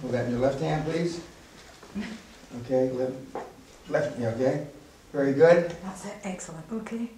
Hold 0.00 0.12
that 0.14 0.24
in 0.26 0.30
your 0.32 0.40
left 0.40 0.60
hand, 0.60 0.84
please. 0.86 1.20
Okay, 2.62 2.90
left, 2.90 3.14
left, 3.88 4.18
yeah, 4.18 4.28
okay. 4.30 4.66
Very 5.12 5.32
good. 5.34 5.70
That's 5.82 6.04
it. 6.06 6.14
Excellent. 6.24 6.64
Okay. 6.72 7.10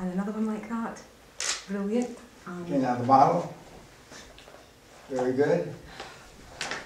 and 0.00 0.12
another 0.12 0.32
one 0.32 0.46
like 0.46 0.68
that. 0.68 1.00
Brilliant. 1.68 2.18
Okay, 2.48 2.76
Um, 2.76 2.82
now 2.82 2.94
the 2.96 3.04
bottle. 3.04 3.54
Very 5.10 5.32
good. 5.32 5.74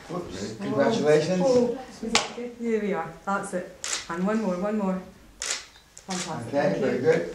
Whoops, 0.09 0.55
congratulations. 0.61 1.43
Oh, 1.45 1.79
is 2.03 2.13
that 2.13 2.37
good? 2.37 2.59
There 2.61 2.81
we 2.81 2.93
are. 2.95 3.13
That's 3.25 3.55
it. 3.55 3.77
And 4.11 4.27
one 4.27 4.43
more, 4.43 4.57
one 4.57 4.79
more. 4.79 5.01
Fantastic. 5.41 6.49
Okay, 6.55 6.71
Thank 6.71 6.77
very 6.79 6.97
you. 6.97 7.01
good. 7.03 7.35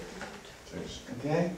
Okay, 1.20 1.52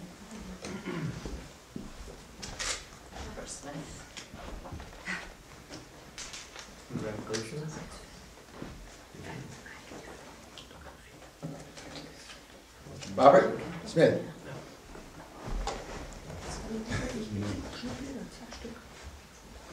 Robert 13.19 13.59
Smith. 13.85 14.21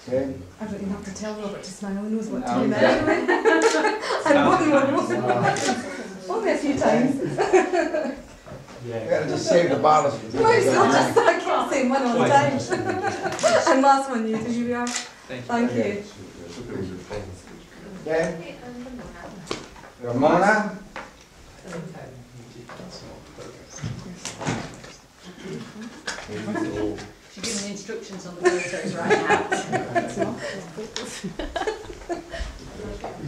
Okay. 0.08 0.34
I 0.60 0.64
don't 0.64 0.74
even 0.74 0.90
have 0.90 1.04
to 1.04 1.14
tell 1.14 1.34
Robert 1.40 1.62
to 1.62 1.70
smile. 1.70 2.04
He 2.04 2.10
knows 2.10 2.26
what 2.28 2.40
No, 2.40 2.46
time 2.46 2.72
okay. 2.72 2.84
anyway. 2.86 3.26
and 4.26 4.48
one 4.48 4.68
more, 4.68 4.80
one 4.80 5.20
more. 5.22 6.36
Only 6.36 6.50
a 6.52 6.58
few 6.58 6.78
times. 6.78 7.20
We 8.84 8.90
gotta 9.10 9.26
just 9.28 9.46
save 9.46 9.70
the 9.70 9.76
bottles. 9.76 10.18
for 10.18 10.36
No, 10.36 10.50
it's 10.50 10.66
not 10.66 10.86
people. 10.86 10.92
just 10.92 11.18
I 11.18 11.40
kept 11.40 11.70
saying 11.72 11.88
one 11.88 12.02
all 12.02 12.18
the 12.18 12.28
time. 12.28 12.52
and 13.72 13.82
last 13.82 14.10
one, 14.10 14.28
you. 14.28 14.36
Here 14.36 14.64
we 14.66 14.74
are. 14.74 14.86
Thank 14.86 15.50
Okay. 15.70 16.02
you. 16.02 16.04
Okay. 18.06 18.54
Ramona. 20.02 20.78
Giving 28.16 28.26
on 28.26 28.34
the 28.36 28.50
photos 28.50 28.94
right 28.94 29.10
now. 29.10 30.36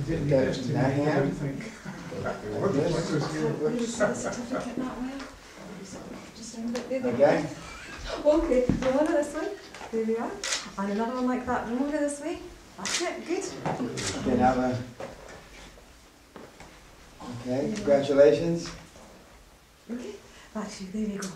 Okay, 0.04 0.16
that 0.72 0.92
hand. 0.92 1.32
Use 3.78 3.96
the 3.98 4.14
certificate 4.14 4.76
that 4.76 5.02
way. 5.02 5.12
Just 6.36 6.58
a 6.58 6.60
bit 6.60 7.02
there. 7.02 7.12
Okay. 7.14 7.36
Okay, 8.24 8.66
so 8.66 8.90
one 8.90 9.06
this 9.06 9.34
way. 9.34 9.48
There 9.92 10.04
we 10.04 10.16
are. 10.16 10.30
And 10.78 10.92
another 10.92 11.14
one 11.14 11.26
like 11.26 11.46
that. 11.46 11.66
One 11.66 11.78
over 11.82 11.98
this 11.98 12.20
way. 12.20 12.38
That's 12.76 13.02
it. 13.02 13.26
Good. 13.26 13.44
Okay, 14.18 14.36
now 14.36 14.54
the. 14.54 14.76
Okay, 17.46 17.72
congratulations. 17.74 18.70
Okay. 19.90 20.14
That's 20.54 20.80
you. 20.80 20.88
There 20.92 21.06
we 21.08 21.16
go. 21.16 21.28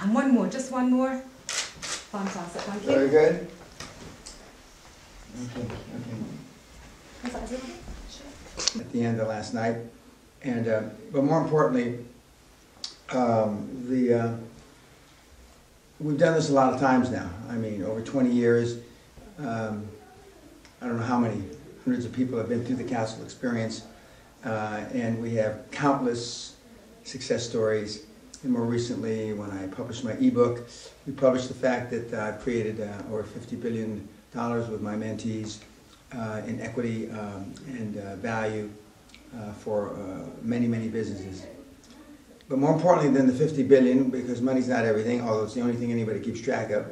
And 0.00 0.14
one 0.14 0.32
more. 0.32 0.46
Just 0.48 0.70
one 0.72 0.90
more. 0.90 1.22
Fantastic. 2.10 2.62
Thank 2.62 2.82
you. 2.84 2.88
Very 2.88 3.08
good. 3.10 3.48
Okay, 5.44 5.60
okay. 5.60 5.68
Is 7.24 7.32
that 7.32 7.42
everybody? 7.42 7.72
At 8.80 8.92
the 8.92 9.02
end 9.02 9.20
of 9.20 9.28
last 9.28 9.54
night, 9.54 9.76
and, 10.42 10.68
uh, 10.68 10.82
but 11.12 11.22
more 11.22 11.40
importantly, 11.40 12.04
um, 13.10 13.68
the, 13.88 14.14
uh, 14.14 14.36
we've 16.00 16.18
done 16.18 16.34
this 16.34 16.48
a 16.48 16.52
lot 16.52 16.72
of 16.72 16.80
times 16.80 17.10
now. 17.10 17.30
I 17.48 17.54
mean, 17.54 17.82
over 17.82 18.00
20 18.00 18.30
years. 18.30 18.78
Um, 19.38 19.86
I 20.80 20.86
don't 20.86 20.96
know 20.98 21.04
how 21.04 21.18
many 21.18 21.42
hundreds 21.84 22.04
of 22.04 22.12
people 22.12 22.38
have 22.38 22.48
been 22.48 22.64
through 22.64 22.76
the 22.76 22.84
castle 22.84 23.22
experience, 23.22 23.82
uh, 24.44 24.84
and 24.92 25.20
we 25.22 25.34
have 25.34 25.70
countless 25.70 26.56
success 27.04 27.48
stories. 27.48 28.04
And 28.44 28.52
more 28.52 28.64
recently, 28.64 29.32
when 29.32 29.50
I 29.50 29.66
published 29.66 30.04
my 30.04 30.12
ebook, 30.12 30.68
we 31.06 31.12
published 31.12 31.48
the 31.48 31.54
fact 31.54 31.90
that 31.90 32.14
I've 32.14 32.40
created 32.40 32.80
uh, 32.80 33.12
over 33.12 33.24
50 33.24 33.56
billion 33.56 34.08
dollars 34.32 34.68
with 34.68 34.80
my 34.80 34.94
mentees 34.94 35.58
uh, 36.14 36.42
in 36.46 36.60
equity 36.60 37.10
um, 37.10 37.52
and 37.66 37.96
uh, 37.96 38.16
value 38.16 38.70
uh, 39.36 39.52
for 39.52 39.90
uh, 39.90 40.28
many, 40.42 40.68
many 40.68 40.88
businesses. 40.88 41.46
But 42.48 42.58
more 42.58 42.72
importantly 42.72 43.10
than 43.12 43.26
the 43.26 43.32
50 43.32 43.64
billion, 43.64 44.08
because 44.08 44.40
money's 44.40 44.68
not 44.68 44.84
everything, 44.84 45.20
although 45.20 45.44
it's 45.44 45.54
the 45.54 45.60
only 45.60 45.74
thing 45.74 45.90
anybody 45.90 46.20
keeps 46.20 46.40
track 46.40 46.70
of. 46.70 46.86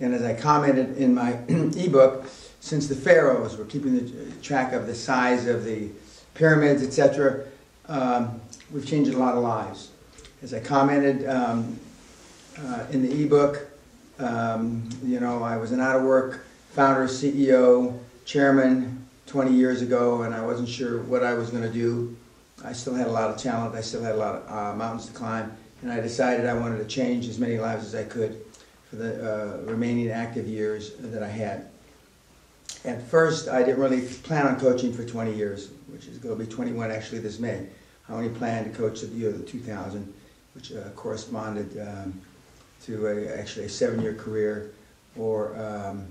And 0.00 0.14
as 0.14 0.22
I 0.22 0.34
commented 0.34 0.96
in 0.96 1.14
my 1.14 1.32
ebook, 1.48 2.26
since 2.60 2.86
the 2.86 2.94
pharaohs 2.94 3.56
were 3.56 3.64
keeping 3.64 3.94
the 3.94 4.32
track 4.40 4.72
of 4.72 4.86
the 4.86 4.94
size 4.94 5.46
of 5.46 5.64
the 5.64 5.90
pyramids, 6.34 6.82
etc., 6.82 7.44
um, 7.88 8.40
we've 8.70 8.86
changed 8.86 9.12
a 9.12 9.18
lot 9.18 9.34
of 9.34 9.42
lives. 9.42 9.91
As 10.42 10.52
I 10.52 10.58
commented 10.58 11.28
um, 11.28 11.78
uh, 12.58 12.86
in 12.90 13.02
the 13.02 13.24
ebook, 13.24 13.64
um, 14.18 14.88
you 15.04 15.20
know, 15.20 15.40
I 15.44 15.56
was 15.56 15.70
an 15.70 15.80
out 15.80 15.94
of 15.94 16.02
work 16.02 16.44
founder, 16.70 17.06
CEO, 17.06 17.96
chairman 18.24 19.06
20 19.26 19.52
years 19.52 19.82
ago, 19.82 20.22
and 20.22 20.34
I 20.34 20.44
wasn't 20.44 20.68
sure 20.68 21.00
what 21.02 21.22
I 21.22 21.34
was 21.34 21.50
going 21.50 21.62
to 21.62 21.72
do. 21.72 22.16
I 22.64 22.72
still 22.72 22.94
had 22.94 23.06
a 23.06 23.12
lot 23.12 23.30
of 23.30 23.36
talent, 23.36 23.76
I 23.76 23.82
still 23.82 24.02
had 24.02 24.16
a 24.16 24.18
lot 24.18 24.34
of 24.34 24.50
uh, 24.50 24.76
mountains 24.76 25.06
to 25.06 25.12
climb, 25.12 25.52
and 25.80 25.92
I 25.92 26.00
decided 26.00 26.46
I 26.46 26.54
wanted 26.54 26.78
to 26.78 26.86
change 26.86 27.28
as 27.28 27.38
many 27.38 27.58
lives 27.58 27.86
as 27.86 27.94
I 27.94 28.02
could 28.02 28.44
for 28.90 28.96
the 28.96 29.12
uh, 29.34 29.56
remaining 29.62 30.10
active 30.10 30.48
years 30.48 30.94
that 30.98 31.22
I 31.22 31.28
had. 31.28 31.68
At 32.84 33.06
first, 33.06 33.48
I 33.48 33.62
didn't 33.62 33.80
really 33.80 34.00
plan 34.00 34.48
on 34.48 34.58
coaching 34.58 34.92
for 34.92 35.04
20 35.04 35.34
years, 35.34 35.70
which 35.86 36.06
is 36.06 36.18
going 36.18 36.36
to 36.36 36.44
be 36.44 36.50
21 36.50 36.90
actually 36.90 37.20
this 37.20 37.38
May. 37.38 37.68
I 38.08 38.12
only 38.12 38.28
planned 38.30 38.72
to 38.72 38.76
coach 38.76 39.02
the 39.02 39.06
year 39.06 39.30
of 39.30 39.46
2000, 39.46 40.12
which 40.54 40.72
uh, 40.72 40.88
corresponded 40.96 41.80
um, 41.80 42.20
to 42.84 43.06
a, 43.06 43.38
actually 43.38 43.66
a 43.66 43.68
seven-year 43.68 44.14
career 44.14 44.72
or 45.16 45.56
um, 45.56 46.06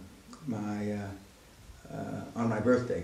my, 0.48 0.94
uh, 0.94 1.94
uh, 1.94 2.22
on 2.36 2.50
my 2.50 2.60
birthday. 2.60 3.04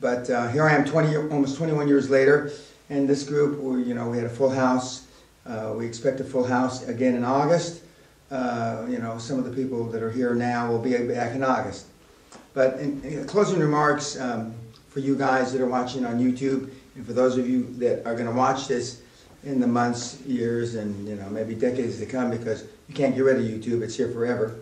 But 0.00 0.28
uh, 0.28 0.48
here 0.48 0.64
I 0.64 0.74
am 0.74 0.84
20, 0.84 1.16
almost 1.32 1.56
21 1.56 1.88
years 1.88 2.10
later, 2.10 2.52
and 2.90 3.08
this 3.08 3.24
group, 3.24 3.60
we, 3.60 3.82
you 3.82 3.94
know, 3.94 4.08
we 4.08 4.16
had 4.16 4.26
a 4.26 4.30
full 4.30 4.50
house. 4.50 5.06
Uh, 5.46 5.74
we 5.76 5.86
expect 5.86 6.20
a 6.20 6.24
full 6.24 6.44
house 6.44 6.86
again 6.88 7.14
in 7.14 7.24
August. 7.24 7.82
Uh, 8.30 8.86
you 8.88 8.98
know, 8.98 9.18
some 9.18 9.38
of 9.38 9.44
the 9.44 9.52
people 9.52 9.84
that 9.84 10.02
are 10.02 10.10
here 10.10 10.34
now 10.34 10.70
will 10.70 10.78
be 10.78 10.96
back 11.06 11.34
in 11.34 11.42
August. 11.42 11.86
But 12.52 12.78
in, 12.80 13.02
in 13.02 13.26
closing 13.26 13.60
remarks 13.60 14.18
um, 14.18 14.54
for 14.88 15.00
you 15.00 15.16
guys 15.16 15.52
that 15.52 15.60
are 15.60 15.66
watching 15.66 16.04
on 16.04 16.18
YouTube, 16.18 16.70
and 16.96 17.06
for 17.06 17.12
those 17.12 17.36
of 17.36 17.48
you 17.48 17.72
that 17.74 18.06
are 18.06 18.14
going 18.14 18.26
to 18.26 18.32
watch 18.34 18.68
this 18.68 19.02
in 19.44 19.60
the 19.60 19.66
months, 19.66 20.20
years, 20.22 20.74
and 20.74 21.06
you 21.06 21.16
know 21.16 21.28
maybe 21.28 21.54
decades 21.54 21.98
to 21.98 22.06
come, 22.06 22.30
because 22.30 22.64
you 22.88 22.94
can't 22.94 23.14
get 23.14 23.22
rid 23.22 23.36
of 23.36 23.42
YouTube; 23.42 23.82
it's 23.82 23.96
here 23.96 24.10
forever. 24.10 24.56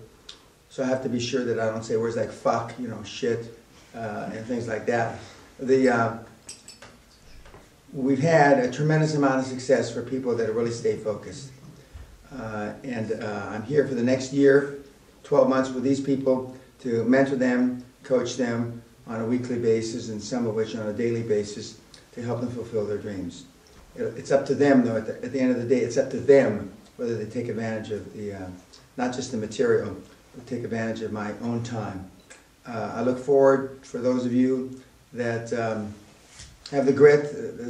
So 0.68 0.82
I 0.82 0.86
have 0.86 1.02
to 1.02 1.08
be 1.08 1.20
sure 1.20 1.44
that 1.44 1.58
I 1.58 1.66
don't 1.66 1.84
say 1.84 1.96
words 1.96 2.16
like 2.16 2.30
"fuck," 2.30 2.74
you 2.78 2.88
know, 2.88 3.02
"shit," 3.02 3.58
uh, 3.94 4.30
and 4.32 4.44
things 4.46 4.68
like 4.68 4.86
that. 4.86 5.18
The 5.58 5.88
uh, 5.88 6.18
we've 7.92 8.20
had 8.20 8.58
a 8.58 8.70
tremendous 8.70 9.14
amount 9.14 9.40
of 9.40 9.46
success 9.46 9.92
for 9.92 10.02
people 10.02 10.34
that 10.36 10.52
really 10.54 10.70
stay 10.70 10.96
focused. 10.96 11.50
Uh, 12.34 12.72
and 12.82 13.12
uh, 13.22 13.48
I'm 13.50 13.62
here 13.62 13.86
for 13.86 13.94
the 13.94 14.02
next 14.02 14.32
year, 14.32 14.78
12 15.24 15.48
months 15.48 15.70
with 15.70 15.84
these 15.84 16.00
people 16.00 16.56
to 16.80 17.04
mentor 17.04 17.36
them, 17.36 17.84
coach 18.02 18.36
them 18.36 18.82
on 19.06 19.20
a 19.20 19.26
weekly 19.26 19.58
basis, 19.58 20.08
and 20.08 20.22
some 20.22 20.46
of 20.46 20.54
which 20.54 20.74
on 20.74 20.86
a 20.86 20.92
daily 20.92 21.22
basis 21.22 21.78
to 22.12 22.22
help 22.22 22.40
them 22.40 22.50
fulfill 22.50 22.86
their 22.86 22.98
dreams. 22.98 23.44
It- 23.96 24.14
It's 24.16 24.30
up 24.30 24.46
to 24.46 24.54
them, 24.54 24.84
though, 24.84 24.96
at 24.96 25.06
the, 25.06 25.24
at 25.24 25.32
the 25.32 25.40
end 25.40 25.50
of 25.50 25.58
the 25.58 25.68
day, 25.68 25.80
it's 25.80 25.96
up 25.96 26.10
to 26.10 26.18
them 26.18 26.70
whether 26.96 27.16
they 27.16 27.26
take 27.26 27.48
advantage 27.48 27.90
of 27.90 28.12
the, 28.14 28.32
uh, 28.34 28.46
not 28.96 29.14
just 29.14 29.30
the 29.32 29.36
material, 29.36 29.96
but 30.34 30.46
take 30.46 30.64
advantage 30.64 31.02
of 31.02 31.12
my 31.12 31.32
own 31.42 31.62
time. 31.62 32.10
Uh, 32.66 32.92
I 32.96 33.02
look 33.02 33.18
forward, 33.18 33.78
for 33.82 33.98
those 33.98 34.24
of 34.24 34.32
you 34.32 34.80
that 35.12 35.52
um, 35.52 35.92
have 36.70 36.86
the 36.86 36.92
grit, 36.92 37.32
the, 37.32 37.62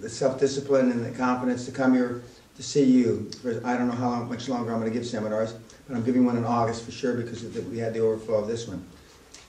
the 0.00 0.08
self-discipline, 0.08 0.90
and 0.90 1.04
the 1.04 1.16
confidence 1.16 1.64
to 1.66 1.72
come 1.72 1.94
here 1.94 2.22
to 2.56 2.62
see 2.62 2.84
you. 2.84 3.30
I 3.64 3.76
don't 3.76 3.88
know 3.88 3.94
how 3.94 4.10
long, 4.10 4.28
much 4.28 4.48
longer 4.48 4.72
I'm 4.72 4.80
going 4.80 4.92
to 4.92 4.96
give 4.96 5.06
seminars, 5.06 5.54
but 5.88 5.96
I'm 5.96 6.04
giving 6.04 6.24
one 6.24 6.36
in 6.36 6.44
August 6.44 6.84
for 6.84 6.90
sure 6.92 7.14
because 7.14 7.42
we 7.42 7.78
had 7.78 7.92
the 7.94 8.00
overflow 8.00 8.36
of 8.36 8.48
this 8.48 8.66
one. 8.68 8.84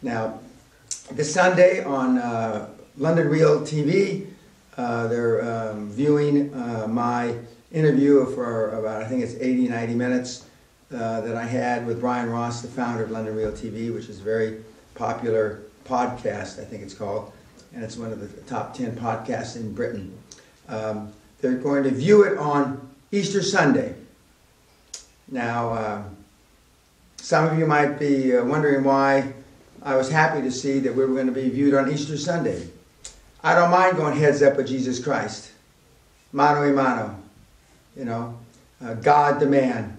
Now, 0.01 0.39
this 1.11 1.33
Sunday 1.33 1.83
on 1.83 2.17
uh, 2.17 2.69
London 2.97 3.29
Real 3.29 3.61
TV, 3.61 4.27
they're 4.77 5.43
um, 5.43 5.89
viewing 5.89 6.53
uh, 6.53 6.87
my 6.87 7.35
interview 7.71 8.25
for 8.33 8.69
about, 8.69 9.01
I 9.01 9.07
think 9.07 9.23
it's 9.23 9.35
80, 9.35 9.69
90 9.69 9.95
minutes 9.95 10.45
uh, 10.93 11.21
that 11.21 11.35
I 11.35 11.43
had 11.43 11.85
with 11.85 11.99
Brian 11.99 12.29
Rose, 12.29 12.61
the 12.61 12.67
founder 12.67 13.03
of 13.03 13.11
London 13.11 13.35
Real 13.35 13.51
TV, 13.51 13.93
which 13.93 14.07
is 14.07 14.19
a 14.19 14.23
very 14.23 14.63
popular 14.95 15.61
podcast, 15.85 16.61
I 16.61 16.65
think 16.65 16.83
it's 16.83 16.93
called, 16.93 17.31
and 17.73 17.83
it's 17.83 17.97
one 17.97 18.11
of 18.11 18.19
the 18.19 18.41
top 18.43 18.73
10 18.73 18.95
podcasts 18.95 19.55
in 19.55 19.73
Britain. 19.73 20.17
Um, 20.69 21.11
they're 21.41 21.55
going 21.55 21.83
to 21.83 21.91
view 21.91 22.23
it 22.23 22.37
on 22.37 22.89
Easter 23.11 23.41
Sunday. 23.41 23.95
Now, 25.29 25.69
uh, 25.69 26.03
some 27.17 27.45
of 27.45 27.59
you 27.59 27.65
might 27.65 27.99
be 27.99 28.35
uh, 28.35 28.45
wondering 28.45 28.83
why 28.83 29.33
I 29.83 29.95
was 29.95 30.09
happy 30.09 30.41
to 30.41 30.51
see 30.51 30.79
that 30.79 30.95
we 30.95 31.05
were 31.05 31.13
going 31.13 31.27
to 31.27 31.33
be 31.33 31.49
viewed 31.49 31.73
on 31.73 31.91
Easter 31.91 32.17
Sunday. 32.17 32.67
I 33.43 33.53
don't 33.53 33.69
mind 33.69 33.97
going 33.97 34.17
heads 34.17 34.41
up 34.41 34.57
with 34.57 34.67
Jesus 34.67 35.03
Christ, 35.03 35.51
mano 36.31 36.63
a 36.63 36.71
mano. 36.71 37.15
You 37.95 38.05
know, 38.05 38.39
uh, 38.83 38.95
God 38.95 39.39
the 39.39 39.45
man. 39.45 39.97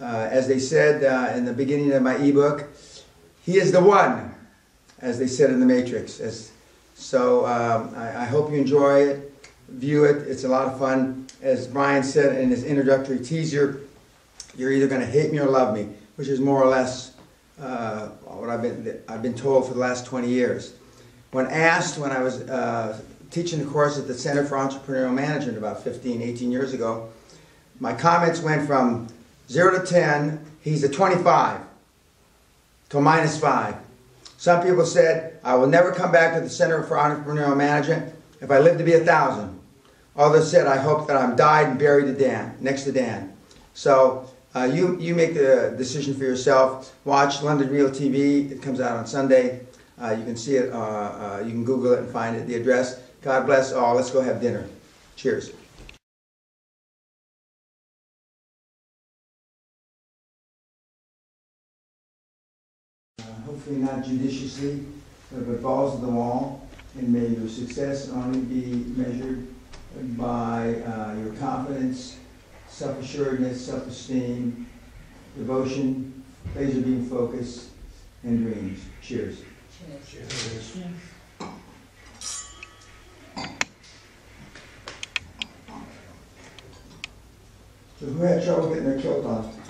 Uh, 0.00 0.28
as 0.30 0.48
they 0.48 0.58
said 0.58 1.04
uh, 1.04 1.36
in 1.36 1.44
the 1.44 1.52
beginning 1.52 1.92
of 1.92 2.02
my 2.02 2.16
ebook, 2.16 2.66
he 3.44 3.56
is 3.56 3.70
the 3.70 3.80
one, 3.80 4.34
as 4.98 5.18
they 5.18 5.28
said 5.28 5.50
in 5.50 5.60
the 5.60 5.66
Matrix. 5.66 6.18
As, 6.18 6.50
so 6.94 7.46
um, 7.46 7.94
I, 7.96 8.22
I 8.22 8.24
hope 8.24 8.50
you 8.50 8.56
enjoy 8.56 9.02
it, 9.02 9.48
view 9.68 10.04
it. 10.04 10.28
It's 10.28 10.44
a 10.44 10.48
lot 10.48 10.66
of 10.66 10.78
fun. 10.78 11.28
As 11.40 11.66
Brian 11.66 12.02
said 12.02 12.40
in 12.40 12.50
his 12.50 12.64
introductory 12.64 13.18
teaser, 13.18 13.80
you're 14.56 14.72
either 14.72 14.88
going 14.88 15.00
to 15.00 15.06
hate 15.06 15.30
me 15.30 15.38
or 15.38 15.46
love 15.46 15.74
me, 15.74 15.88
which 16.16 16.28
is 16.28 16.40
more 16.40 16.62
or 16.62 16.68
less 16.68 17.14
uh, 17.60 18.08
what 18.24 18.50
I've 18.50 18.62
been, 18.62 19.00
I've 19.08 19.22
been 19.22 19.34
told 19.34 19.68
for 19.68 19.74
the 19.74 19.80
last 19.80 20.06
20 20.06 20.28
years. 20.28 20.74
When 21.32 21.46
asked, 21.46 21.98
when 21.98 22.12
I 22.12 22.22
was 22.22 22.42
uh, 22.42 23.00
teaching 23.30 23.58
the 23.58 23.64
course 23.64 23.98
at 23.98 24.06
the 24.06 24.12
Center 24.12 24.44
for 24.44 24.56
Entrepreneurial 24.56 25.14
Management 25.14 25.56
about 25.56 25.82
15, 25.82 26.20
18 26.20 26.52
years 26.52 26.74
ago, 26.74 27.08
my 27.80 27.94
comments 27.94 28.40
went 28.40 28.66
from 28.66 29.08
0 29.48 29.80
to 29.80 29.86
10, 29.86 30.44
he's 30.60 30.84
a 30.84 30.90
25, 30.90 31.60
to 32.90 33.00
minus 33.00 33.40
5. 33.40 33.74
Some 34.36 34.62
people 34.62 34.84
said, 34.84 35.38
I 35.42 35.54
will 35.54 35.66
never 35.66 35.90
come 35.92 36.12
back 36.12 36.34
to 36.34 36.40
the 36.40 36.50
Center 36.50 36.82
for 36.82 36.96
Entrepreneurial 36.98 37.56
Management 37.56 38.14
if 38.42 38.50
I 38.50 38.58
live 38.58 38.76
to 38.76 38.84
be 38.84 38.92
a 38.92 38.98
1,000. 38.98 39.58
Others 40.16 40.50
said, 40.50 40.66
I 40.66 40.76
hope 40.76 41.06
that 41.06 41.16
I'm 41.16 41.34
died 41.34 41.68
and 41.68 41.78
buried 41.78 42.06
to 42.06 42.12
Dan, 42.12 42.54
next 42.60 42.82
to 42.82 42.92
Dan. 42.92 43.32
So 43.72 44.28
uh, 44.54 44.64
you, 44.64 45.00
you 45.00 45.14
make 45.14 45.32
the 45.32 45.74
decision 45.78 46.14
for 46.14 46.24
yourself. 46.24 46.94
Watch 47.06 47.42
London 47.42 47.70
Real 47.70 47.88
TV. 47.88 48.50
It 48.50 48.60
comes 48.60 48.80
out 48.80 48.98
on 48.98 49.06
Sunday. 49.06 49.62
Uh, 50.02 50.16
you 50.18 50.24
can 50.24 50.36
see 50.36 50.56
it. 50.56 50.72
Uh, 50.72 50.76
uh, 50.76 51.42
you 51.44 51.52
can 51.52 51.64
Google 51.64 51.92
it 51.92 52.00
and 52.00 52.10
find 52.10 52.36
it. 52.36 52.48
The 52.48 52.56
address. 52.56 53.00
God 53.22 53.46
bless 53.46 53.72
all. 53.72 53.94
Let's 53.94 54.10
go 54.10 54.20
have 54.20 54.40
dinner. 54.40 54.66
Cheers. 55.14 55.52
Hopefully 63.46 63.76
not 63.76 64.04
judiciously, 64.04 64.84
but 65.30 65.60
falls 65.62 66.00
to 66.00 66.06
the 66.06 66.10
wall, 66.10 66.66
and 66.98 67.08
may 67.08 67.28
your 67.28 67.48
success 67.48 68.08
only 68.08 68.40
be 68.40 68.84
measured 68.96 69.46
by 70.16 70.82
uh, 70.82 71.14
your 71.14 71.32
confidence 71.34 72.16
self-assuredness, 72.66 73.66
self-esteem, 73.66 74.66
devotion, 75.36 76.24
laser 76.56 76.80
beam 76.80 77.04
focus, 77.08 77.70
and 78.24 78.44
dreams. 78.44 78.80
Cheers. 79.02 79.42
Cheers. 80.08 80.76
So 87.98 88.06
who 88.06 88.22
had 88.22 88.44
trouble 88.44 88.68
getting 88.68 88.84
their 88.84 89.00
kilt 89.00 89.24
on? 89.24 89.61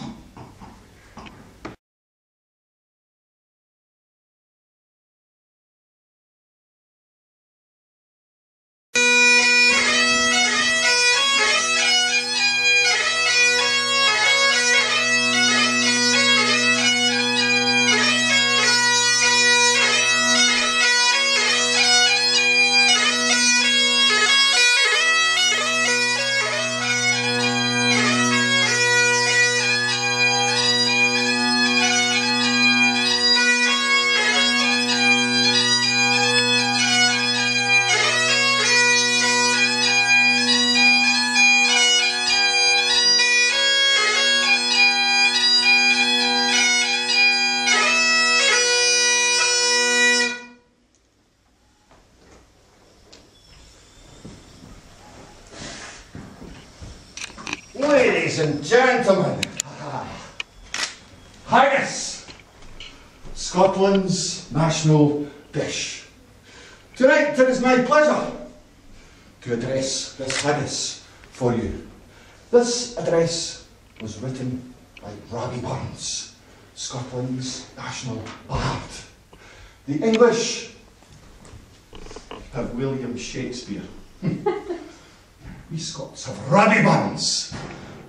Scotland's 63.82 64.52
national 64.52 65.26
dish. 65.50 66.06
Tonight 66.94 67.36
it 67.36 67.48
is 67.48 67.60
my 67.60 67.82
pleasure 67.82 68.30
to 69.40 69.54
address 69.54 70.14
this 70.14 70.40
haggis 70.40 71.04
for 71.32 71.52
you. 71.52 71.88
This 72.52 72.96
address 72.96 73.66
was 74.00 74.20
written 74.20 74.72
by 75.02 75.10
Robbie 75.32 75.60
Burns, 75.60 76.36
Scotland's 76.76 77.66
national 77.76 78.22
bard. 78.46 78.88
The 79.88 79.98
English 79.98 80.70
have 82.52 82.72
William 82.74 83.16
Shakespeare. 83.16 83.82
we 84.22 85.76
Scots 85.76 86.26
have 86.26 86.38
Robbie 86.52 86.82
Burns, 86.82 87.52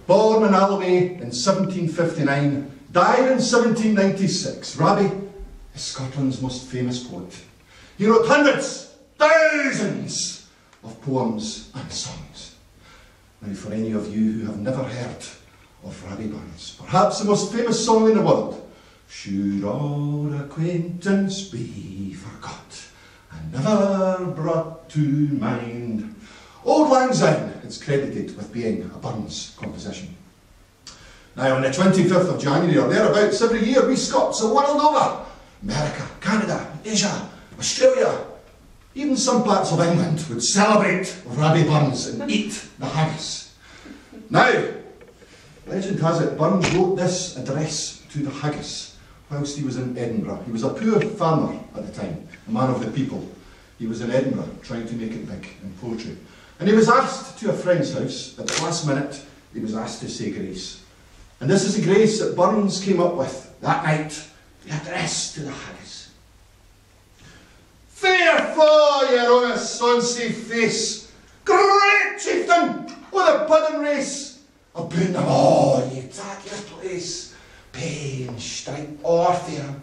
born 0.06 0.44
in 0.44 0.54
Alloway 0.54 1.18
in 1.18 1.34
1759, 1.34 2.80
died 2.92 3.20
in 3.22 3.42
1796. 3.42 4.76
Robbie 4.78 5.23
Scotland's 5.76 6.42
most 6.42 6.68
famous 6.68 7.04
poet. 7.04 7.36
He 7.98 8.06
wrote 8.08 8.28
hundreds, 8.28 8.96
thousands 9.18 10.48
of 10.84 11.00
poems 11.02 11.72
and 11.76 11.92
songs. 11.92 12.56
Now, 13.42 13.54
for 13.54 13.74
any 13.74 13.92
of 13.92 14.14
you 14.14 14.32
who 14.32 14.46
have 14.48 14.60
never 14.60 14.84
heard 14.84 15.26
of 15.84 16.04
Robbie 16.10 16.28
Burns, 16.28 16.78
perhaps 16.80 17.20
the 17.20 17.26
most 17.26 17.52
famous 17.52 17.84
song 17.84 18.10
in 18.10 18.18
the 18.18 18.22
world, 18.22 18.64
Should 19.14 19.64
our 19.64 20.44
acquaintance 20.44 21.44
be 21.44 22.14
forgot 22.14 22.82
and 23.32 23.54
never 23.54 24.26
brought 24.36 24.90
to 24.90 25.00
mind? 25.00 26.16
Auld 26.66 26.90
Lang 26.90 27.14
Syne 27.14 27.62
is 27.64 27.82
credited 27.82 28.36
with 28.36 28.52
being 28.52 28.82
a 28.84 28.98
Burns 28.98 29.56
composition. 29.60 30.16
Now, 31.36 31.56
on 31.56 31.62
the 31.62 31.70
25th 31.70 32.34
of 32.34 32.42
January 32.42 32.78
or 32.78 32.90
thereabouts 32.90 33.42
every 33.42 33.64
year, 33.64 33.88
we 33.88 33.96
Scots 33.96 34.42
the 34.42 34.48
world 34.48 34.82
over, 34.82 35.26
America, 35.64 36.08
Canada, 36.20 36.78
Asia, 36.84 37.30
Australia, 37.58 38.26
even 38.96 39.18
some 39.18 39.44
parts 39.44 39.72
of 39.72 39.80
England 39.80 40.24
would 40.30 40.44
celebrate 40.44 41.16
Robbie 41.26 41.64
Burns 41.64 42.08
and 42.08 42.30
eat 42.30 42.68
the 42.80 42.86
haggis. 42.86 43.56
Now, 44.30 44.66
legend 45.66 46.00
has 46.00 46.22
it 46.22 46.38
Burns 46.38 46.70
wrote 46.76 46.96
this 46.96 47.38
address 47.38 48.04
to 48.12 48.20
the 48.20 48.30
haggis 48.30 48.98
whilst 49.30 49.58
he 49.58 49.64
was 49.64 49.78
in 49.78 49.98
Edinburgh. 49.98 50.44
He 50.46 50.52
was 50.52 50.64
a 50.64 50.70
poor 50.70 51.00
farmer 51.02 51.60
at 51.76 51.86
the 51.88 52.02
time, 52.02 52.28
a 52.48 52.52
man 52.52 52.70
of 52.70 52.86
the 52.86 52.92
people. 52.92 53.28
He 53.80 53.88
was 53.88 54.02
in 54.02 54.12
Edinburgh 54.12 54.58
trying 54.62 54.88
to 54.88 54.96
make 54.96 55.12
it 55.12 55.28
big 55.28 55.48
in 55.64 55.74
poetry. 55.82 56.18
And 56.60 56.70
he 56.70 56.76
was 56.76 56.88
asked 56.90 57.40
to 57.40 57.50
a 57.50 57.54
friend's 57.54 57.94
house, 57.94 58.38
at 58.38 58.48
the 58.48 58.64
last 58.64 58.86
minute, 58.86 59.22
he 59.54 59.60
was 59.60 59.76
asked 59.76 60.02
to 60.02 60.10
say 60.10 60.32
grace. 60.32 60.84
And 61.40 61.50
this 61.50 61.64
is 61.64 61.76
the 61.76 61.82
grace 61.82 62.20
that 62.20 62.36
Burns 62.36 62.84
came 62.84 63.02
up 63.02 63.16
with 63.16 63.60
that 63.62 63.84
night, 63.84 64.28
the 64.66 64.74
address 64.74 65.34
to 65.34 65.42
the. 65.42 65.54
Fair 67.88 68.54
for 68.54 69.14
your 69.14 69.46
honest 69.46 69.80
sonsy 69.80 70.30
face, 70.30 71.12
great 71.46 72.20
chieftain 72.20 72.86
with 73.12 73.30
a 73.30 73.46
pudding 73.48 73.80
race, 73.80 74.44
aboon 74.76 75.14
them 75.14 75.24
all 75.26 75.90
ye 75.94 76.02
take 76.02 76.52
your 76.52 76.62
place, 76.64 77.34
pain, 77.72 78.38
stripe, 78.38 79.00
or 79.04 79.34
fear, 79.34 79.74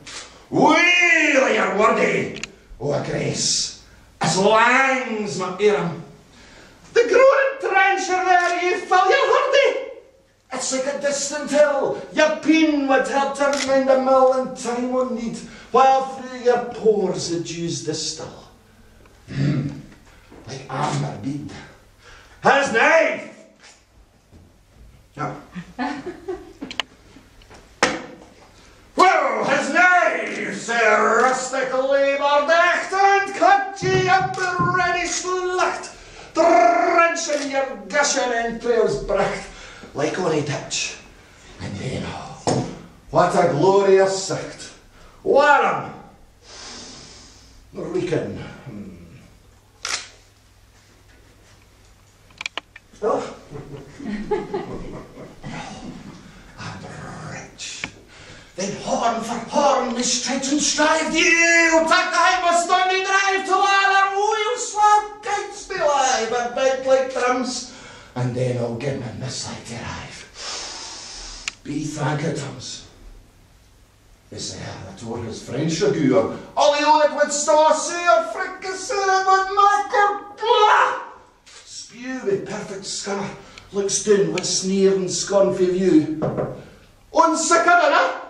wheel 0.51 1.55
your 1.55 1.79
wordy, 1.79 2.43
o 2.79 2.93
a 2.93 3.03
grace, 3.07 3.85
as 4.21 4.37
lang's 4.37 5.39
my 5.39 5.57
earm. 5.63 6.03
The 6.93 7.03
growing 7.09 7.73
trencher 7.73 8.23
there, 8.23 8.65
ye 8.65 8.81
fill 8.81 9.09
your 9.09 9.27
hurdy. 9.33 9.90
It's 10.53 10.73
like 10.73 10.95
a 10.95 11.01
distant 11.01 11.51
hill. 11.51 12.03
Your 12.13 12.37
peen 12.37 12.89
would 12.89 13.07
help 13.07 13.37
to 13.37 13.47
remind 13.47 13.89
a 13.89 14.03
mill 14.05 14.33
in 14.43 14.55
time 14.57 14.95
o' 14.95 15.09
need, 15.09 15.37
while 15.71 16.07
through 16.07 16.41
your 16.41 16.65
pores 16.67 17.31
the 17.31 17.41
dews 17.41 17.85
distill. 17.85 18.45
Like 20.51 20.67
amber 20.69 21.19
bead. 21.23 21.51
His 22.43 22.73
knife! 22.73 23.37
No. 25.17 25.37
well, 28.97 29.45
his 29.45 29.73
knife, 29.73 30.61
Sir 30.61 31.21
rustic 31.23 31.73
labour 31.73 32.47
decht, 32.49 32.93
and 32.93 33.35
cut 33.35 33.83
ye 33.83 34.09
up 34.09 34.37
ready 34.75 35.07
slacht, 35.07 35.95
drenching 36.35 37.51
your 37.53 37.77
gushing 37.89 38.33
entrails 38.33 39.05
brecht, 39.05 39.50
like 39.95 40.19
on 40.19 40.33
a 40.33 40.43
ditch. 40.43 40.97
And 41.61 41.75
then, 41.77 42.03
oh, 42.07 42.69
what 43.11 43.35
a 43.35 43.53
glorious 43.53 44.25
sight. 44.25 44.71
Warren! 45.23 45.93
Reeking. 47.73 48.37
Hmm. 48.37 48.97
Oh. 53.03 53.37
and 56.61 56.87
rich. 57.33 57.85
Then 58.57 58.77
horn 58.83 59.23
for 59.23 59.39
horn 59.51 59.95
we 59.95 60.03
stretch 60.03 60.53
and 60.53 60.61
strive. 60.61 61.15
You 61.15 61.81
take 61.83 61.89
the 61.89 62.17
high 62.17 62.65
Stoney 62.65 63.05
drive 63.05 63.47
to 63.47 63.57
Lather. 63.57 64.17
We'll 64.17 64.59
swap 64.59 65.23
kites 65.23 65.69
be 65.69 65.79
live 65.79 66.33
and 66.33 66.55
bite 66.55 66.87
like 66.87 67.13
drums. 67.13 67.70
And 68.17 68.35
then 68.35 68.59
I'll 68.59 68.77
get 68.77 69.01
my 69.01 69.29
side 69.29 69.65
to 69.67 69.75
arrive. 69.77 71.61
Be 71.63 71.85
thank 71.85 72.23
it, 72.25 72.37
Thomas. 72.37 72.89
Is 74.31 74.55
there 74.55 74.67
ah, 74.69 74.91
that 74.91 75.05
or 75.05 75.19
his 75.25 75.43
French 75.43 75.83
agur? 75.83 76.39
Ollie 76.57 76.85
Oleg 76.85 77.17
would 77.17 77.33
star 77.33 77.75
seer, 77.75 78.31
fricassee, 78.33 78.95
would 78.95 79.49
macker, 79.57 80.25
blah! 80.39 81.03
Spew 81.47 82.21
with 82.25 82.49
perfect 82.49 82.85
scar, 82.85 83.29
looks 83.73 84.05
down 84.05 84.33
with 84.33 84.45
sneer 84.45 84.95
and 84.95 85.11
scorn 85.11 85.53
for 85.53 85.65
view. 85.65 86.21
Unsickered, 87.13 88.21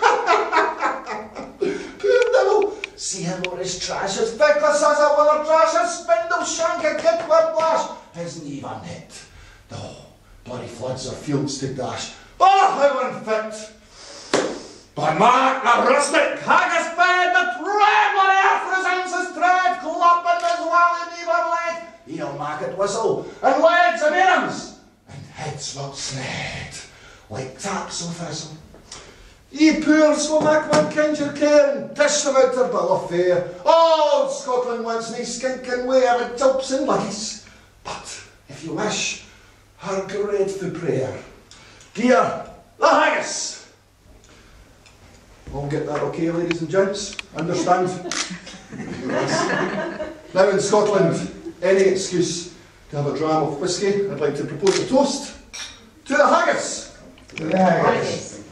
Poor 0.00 0.26
devil, 0.26 0.73
see 3.14 3.22
him 3.22 3.42
or 3.50 3.58
his 3.58 3.78
trash 3.78 4.18
as 4.18 4.36
feckless 4.36 4.82
as 4.82 4.98
a 4.98 5.14
willow 5.16 5.44
trash, 5.44 5.74
a 5.74 5.86
spindle 5.86 6.44
shank 6.44 6.82
a 6.82 7.00
kick 7.00 7.20
with 7.28 7.56
lash, 7.56 7.90
his 8.14 8.42
knee 8.42 8.60
van 8.60 8.82
hit. 8.82 9.22
Oh, 9.70 10.06
bloody 10.42 10.66
floods 10.66 11.06
of 11.06 11.16
fields 11.16 11.58
to 11.58 11.72
dash. 11.74 12.12
Oh, 12.40 12.66
how 12.78 13.06
unfit! 13.06 13.70
By 14.96 15.16
Mark 15.16 15.62
the 15.62 15.90
rustic, 15.90 16.40
haggis 16.40 16.88
fed, 16.98 17.34
the 17.34 17.44
trembling 17.62 18.40
earth 18.46 18.64
resounds 18.74 19.12
his 19.14 19.36
tread, 19.36 19.78
clopping 19.78 20.42
his 20.50 20.66
wally 20.66 21.04
beaver 21.14 21.42
leg, 21.54 21.74
he'll 22.06 22.38
mark 22.38 22.62
it 22.62 22.76
whistle, 22.76 23.26
and 23.42 23.62
legs 23.62 24.02
and 24.02 24.14
arms, 24.14 24.78
and 25.08 25.24
heads 25.26 25.76
will 25.76 25.92
sned, 25.92 26.86
like 27.30 27.58
taps 27.60 28.04
of 28.04 28.16
fizzle. 28.16 28.56
Ye 29.54 29.80
poors 29.80 30.28
will 30.28 30.40
make 30.40 30.68
one 30.72 30.90
kind 30.90 31.16
your 31.16 31.32
care, 31.32 31.76
and 31.76 31.94
dish 31.94 32.22
them 32.22 32.34
out 32.34 32.52
their 32.56 32.66
bill 32.66 32.92
of 32.92 33.08
fare. 33.08 33.54
All 33.64 34.28
Scotland 34.28 34.84
wants 34.84 35.12
me 35.12 35.20
skinking 35.20 35.86
wear 35.86 36.20
and 36.24 36.36
tops 36.36 36.72
and 36.72 36.88
luggies. 36.88 37.46
But, 37.84 38.24
if 38.48 38.64
you 38.64 38.74
wish, 38.74 39.22
her 39.76 40.04
grateful 40.08 40.72
prayer. 40.72 41.16
Gear, 41.94 42.50
the 42.80 42.88
haggis! 42.88 43.70
All 45.54 45.68
get 45.68 45.86
that 45.86 46.00
okay, 46.00 46.32
ladies 46.32 46.60
and 46.60 46.68
gents? 46.68 47.16
Understand? 47.36 47.86
now 50.34 50.48
in 50.48 50.58
Scotland, 50.58 51.30
any 51.62 51.82
excuse 51.82 52.56
to 52.90 52.96
have 52.96 53.06
a 53.06 53.16
dram 53.16 53.44
of 53.44 53.60
whisky, 53.60 54.10
I'd 54.10 54.18
like 54.18 54.34
to 54.34 54.46
propose 54.46 54.80
a 54.80 54.88
toast 54.88 55.36
to 56.06 56.16
the 56.16 56.26
haggis. 56.26 56.98
To 57.36 57.44
the 57.44 57.56
haggis. 57.56 58.43